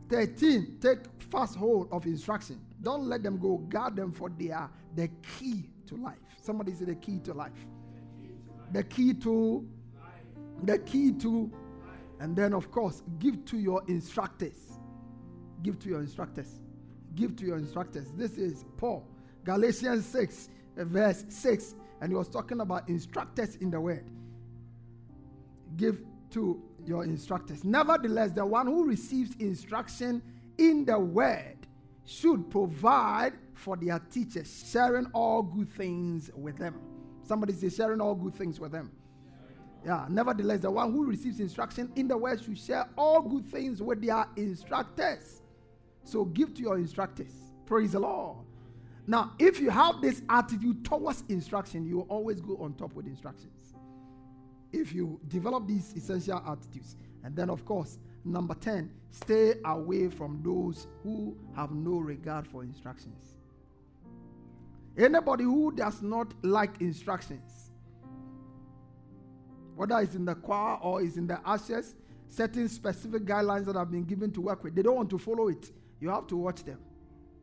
[0.08, 0.78] 13.
[0.80, 0.98] Take
[1.30, 2.60] fast hold of instruction.
[2.82, 3.58] Don't let them go.
[3.58, 5.08] Guard them, for they are the
[5.38, 6.18] key to life.
[6.40, 7.52] Somebody say the key to life.
[8.72, 9.66] The key to
[10.64, 11.50] the key to
[12.20, 14.67] and then of course give to your instructors.
[15.62, 16.60] Give to your instructors.
[17.14, 18.12] Give to your instructors.
[18.16, 19.06] This is Paul.
[19.44, 21.74] Galatians 6, verse 6.
[22.00, 24.08] And he was talking about instructors in the word.
[25.76, 26.00] Give
[26.30, 27.64] to your instructors.
[27.64, 30.22] Nevertheless, the one who receives instruction
[30.58, 31.56] in the word
[32.04, 36.80] should provide for their teachers, sharing all good things with them.
[37.24, 38.90] Somebody say, sharing all good things with them.
[39.84, 43.82] Yeah, nevertheless, the one who receives instruction in the word should share all good things
[43.82, 45.42] with their instructors.
[46.08, 47.32] So give to your instructors.
[47.66, 48.38] Praise the Lord.
[49.06, 53.06] Now, if you have this attitude towards instruction, you will always go on top with
[53.06, 53.74] instructions
[54.72, 56.96] if you develop these essential attitudes.
[57.24, 62.62] And then, of course, number 10, stay away from those who have no regard for
[62.62, 63.36] instructions.
[64.96, 67.70] Anybody who does not like instructions,
[69.76, 71.94] whether it's in the choir or it's in the ashes,
[72.28, 75.48] certain specific guidelines that have been given to work with, they don't want to follow
[75.48, 75.70] it.
[76.00, 76.78] You have to watch them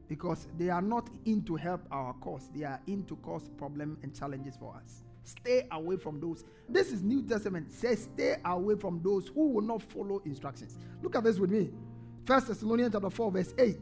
[0.08, 3.98] because they are not in to help our cause, they are in to cause problem
[4.04, 5.04] and challenges for us.
[5.24, 6.46] Stay away from those.
[6.70, 7.72] This is New Testament.
[7.72, 10.78] Says stay away from those who will not follow instructions.
[11.02, 11.72] Look at this with me.
[12.26, 13.78] First Thessalonians chapter 4, verse 8.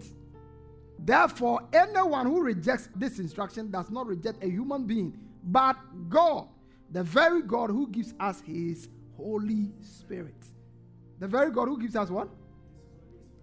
[0.99, 5.76] Therefore, anyone who rejects this instruction does not reject a human being, but
[6.09, 6.47] God,
[6.91, 10.36] the very God who gives us his Holy Spirit.
[11.19, 12.30] The very God who gives us what?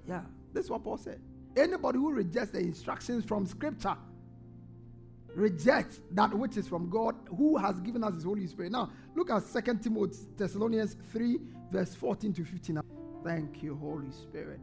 [0.08, 0.22] Yeah,
[0.52, 1.20] this is what Paul said.
[1.56, 3.96] Anybody who rejects the instructions from Scripture
[5.34, 8.72] reject that which is from God who has given us his Holy Spirit.
[8.72, 11.38] Now, look at Second Timothy Thessalonians 3,
[11.70, 12.80] verse 14 to 15.
[13.24, 14.60] Thank you, Holy Spirit.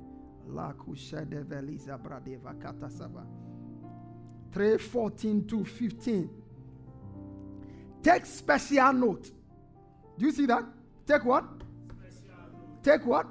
[0.47, 3.25] La kushede veliza bradeva katasaba.
[4.53, 6.29] 3 14 to 15.
[8.01, 9.31] Take special note.
[10.17, 10.63] Do you see that?
[11.05, 11.43] Take what?
[12.83, 13.27] Take what?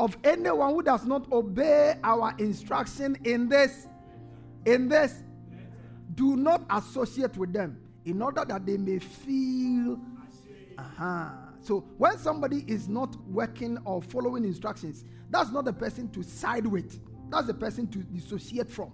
[0.00, 3.86] Of anyone who does not obey our instruction in this,
[4.64, 5.22] in this,
[6.14, 10.00] do not associate with them in order that they may feel.
[10.78, 11.28] Uh-huh.
[11.60, 16.66] So when somebody is not working or following instructions, that's not the person to side
[16.66, 16.98] with.
[17.28, 18.92] That's the person to dissociate from.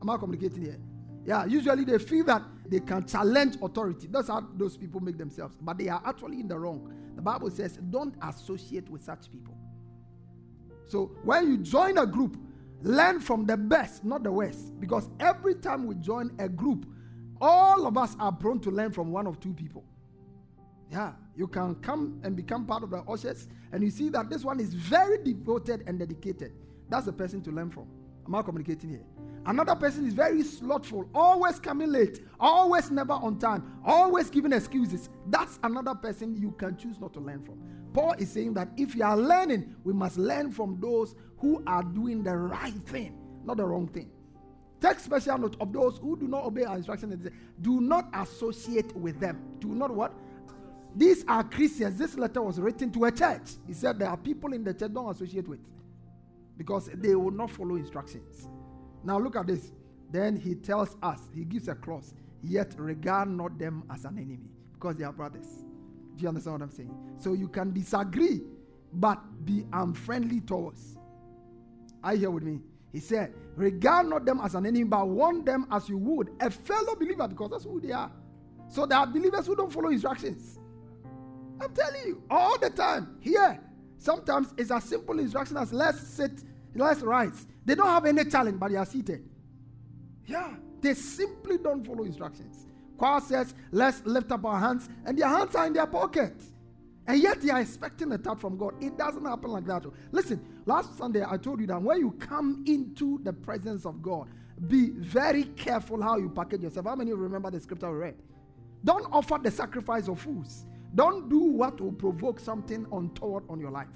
[0.00, 0.78] Am I communicating here?
[1.26, 4.08] Yeah, usually they feel that they can challenge authority.
[4.10, 5.54] That's how those people make themselves.
[5.60, 6.90] But they are actually in the wrong.
[7.14, 9.54] The Bible says, don't associate with such people.
[10.86, 12.36] So when you join a group,
[12.82, 14.78] learn from the best, not the worst.
[14.80, 16.86] Because every time we join a group,
[17.40, 19.84] all of us are prone to learn from one of two people.
[20.90, 24.44] Yeah, you can come and become part of the ushers, and you see that this
[24.44, 26.52] one is very devoted and dedicated.
[26.88, 27.88] That's the person to learn from.
[28.26, 29.04] Am I communicating here?
[29.46, 35.08] Another person is very slothful, always coming late, always never on time, always giving excuses.
[35.28, 37.62] That's another person you can choose not to learn from.
[37.92, 41.84] Paul is saying that if you are learning, we must learn from those who are
[41.84, 44.10] doing the right thing, not the wrong thing.
[44.80, 47.28] Take special note of those who do not obey our instructions.
[47.62, 49.40] Do not associate with them.
[49.60, 50.12] Do not what?
[50.96, 51.98] These are Christians.
[51.98, 53.52] This letter was written to a church.
[53.66, 55.60] He said there are people in the church don't associate with
[56.58, 58.48] because they will not follow instructions.
[59.06, 59.70] Now look at this.
[60.10, 64.50] Then he tells us, he gives a clause, yet regard not them as an enemy
[64.74, 65.64] because they are brothers.
[66.16, 66.94] Do you understand what I'm saying?
[67.18, 68.42] So you can disagree,
[68.92, 70.98] but be unfriendly towards.
[72.02, 72.60] Are you here with me?
[72.92, 76.50] He said, regard not them as an enemy, but warn them as you would a
[76.50, 78.10] fellow believer because that's who they are.
[78.68, 80.58] So there are believers who don't follow instructions.
[81.60, 83.18] I'm telling you, all the time.
[83.20, 83.60] Here,
[83.98, 86.42] sometimes it's as simple instruction as let's sit,
[86.78, 87.46] let's rise.
[87.64, 89.28] They don't have any challenge, but they are seated.
[90.26, 92.66] Yeah, they simply don't follow instructions.
[92.96, 96.34] Choir says, let's lift up our hands, and their hands are in their pocket.
[97.06, 98.74] And yet they are expecting a tap from God.
[98.82, 99.84] It doesn't happen like that.
[100.10, 104.28] Listen, last Sunday I told you that when you come into the presence of God,
[104.66, 106.86] be very careful how you package yourself.
[106.86, 108.16] How many of you remember the scripture we read?
[108.84, 110.64] Don't offer the sacrifice of fools.
[110.94, 113.88] Don't do what will provoke something untoward on your life.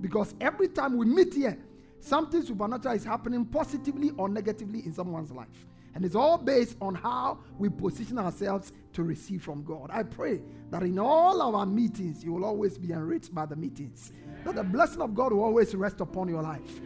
[0.00, 1.56] Because every time we meet here,
[2.00, 5.66] something supernatural is happening positively or negatively in someone's life.
[5.94, 9.90] And it's all based on how we position ourselves to receive from God.
[9.92, 14.12] I pray that in all our meetings, you will always be enriched by the meetings.
[14.44, 16.80] That the blessing of God will always rest upon your life.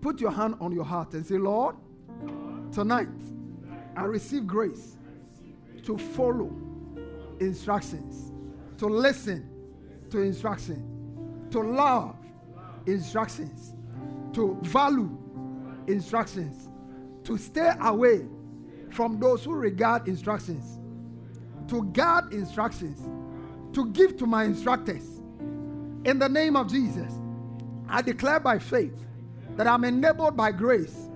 [0.00, 1.76] Put your hand on your heart and say, Lord,
[2.72, 3.08] tonight
[3.96, 4.98] I receive grace
[5.84, 6.54] to follow
[7.40, 8.32] instructions,
[8.78, 9.48] to listen
[10.10, 12.16] to instructions, to love
[12.86, 13.74] instructions,
[14.32, 15.16] to value
[15.86, 16.68] instructions,
[17.24, 18.26] to stay away
[18.90, 20.78] from those who regard instructions,
[21.68, 23.00] to guard instructions,
[23.74, 25.20] to give to my instructors.
[26.04, 27.12] In the name of Jesus,
[27.88, 28.94] I declare by faith
[29.56, 31.08] that I'm enabled by grace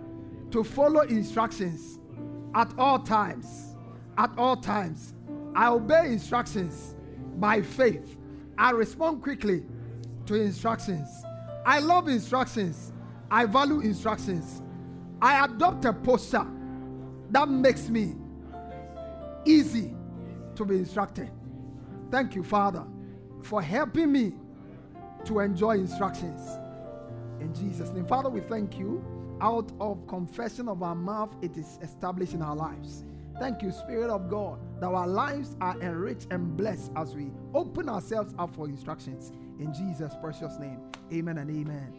[0.50, 1.98] to follow instructions
[2.54, 3.76] at all times.
[4.18, 5.14] At all times.
[5.54, 6.94] I obey instructions
[7.36, 8.16] by faith.
[8.58, 9.64] I respond quickly
[10.26, 11.08] to instructions.
[11.64, 12.92] I love instructions.
[13.30, 14.62] I value instructions.
[15.22, 16.46] I adopt a posture
[17.30, 18.14] that makes me
[19.44, 19.94] easy
[20.56, 21.30] to be instructed.
[22.10, 22.84] Thank you, Father,
[23.42, 24.32] for helping me
[25.24, 26.40] to enjoy instructions.
[27.40, 28.06] In Jesus' name.
[28.06, 29.04] Father, we thank you.
[29.40, 33.04] Out of confession of our mouth, it is established in our lives.
[33.38, 37.88] Thank you, Spirit of God, that our lives are enriched and blessed as we open
[37.88, 39.32] ourselves up for instructions.
[39.60, 40.80] In Jesus' precious name.
[41.12, 41.92] Amen and amen.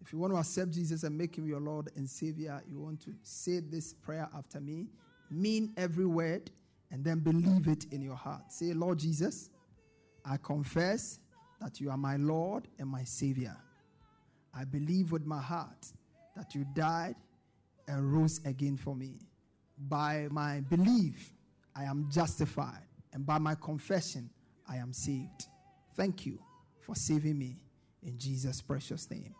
[0.00, 3.02] If you want to accept Jesus and make him your Lord and Savior, you want
[3.02, 4.86] to say this prayer after me,
[5.30, 6.50] mean every word,
[6.90, 8.50] and then believe it in your heart.
[8.50, 9.50] Say, Lord Jesus,
[10.24, 11.18] I confess
[11.60, 13.54] that you are my Lord and my Savior.
[14.54, 15.92] I believe with my heart
[16.36, 17.16] that you died
[17.86, 19.18] and rose again for me.
[19.76, 21.34] By my belief,
[21.76, 24.30] I am justified, and by my confession,
[24.66, 25.48] I am saved.
[25.94, 26.38] Thank you
[26.82, 27.56] for saving me
[28.02, 29.34] in Jesus' precious name.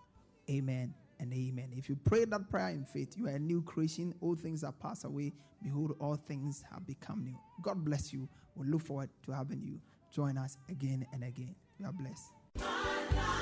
[0.48, 1.70] Amen and amen.
[1.76, 4.14] If you pray that prayer in faith, you are a new creation.
[4.20, 5.32] All things are passed away.
[5.62, 7.38] Behold, all things have become new.
[7.62, 8.28] God bless you.
[8.56, 9.80] We look forward to having you
[10.12, 11.54] join us again and again.
[11.78, 13.41] You are blessed.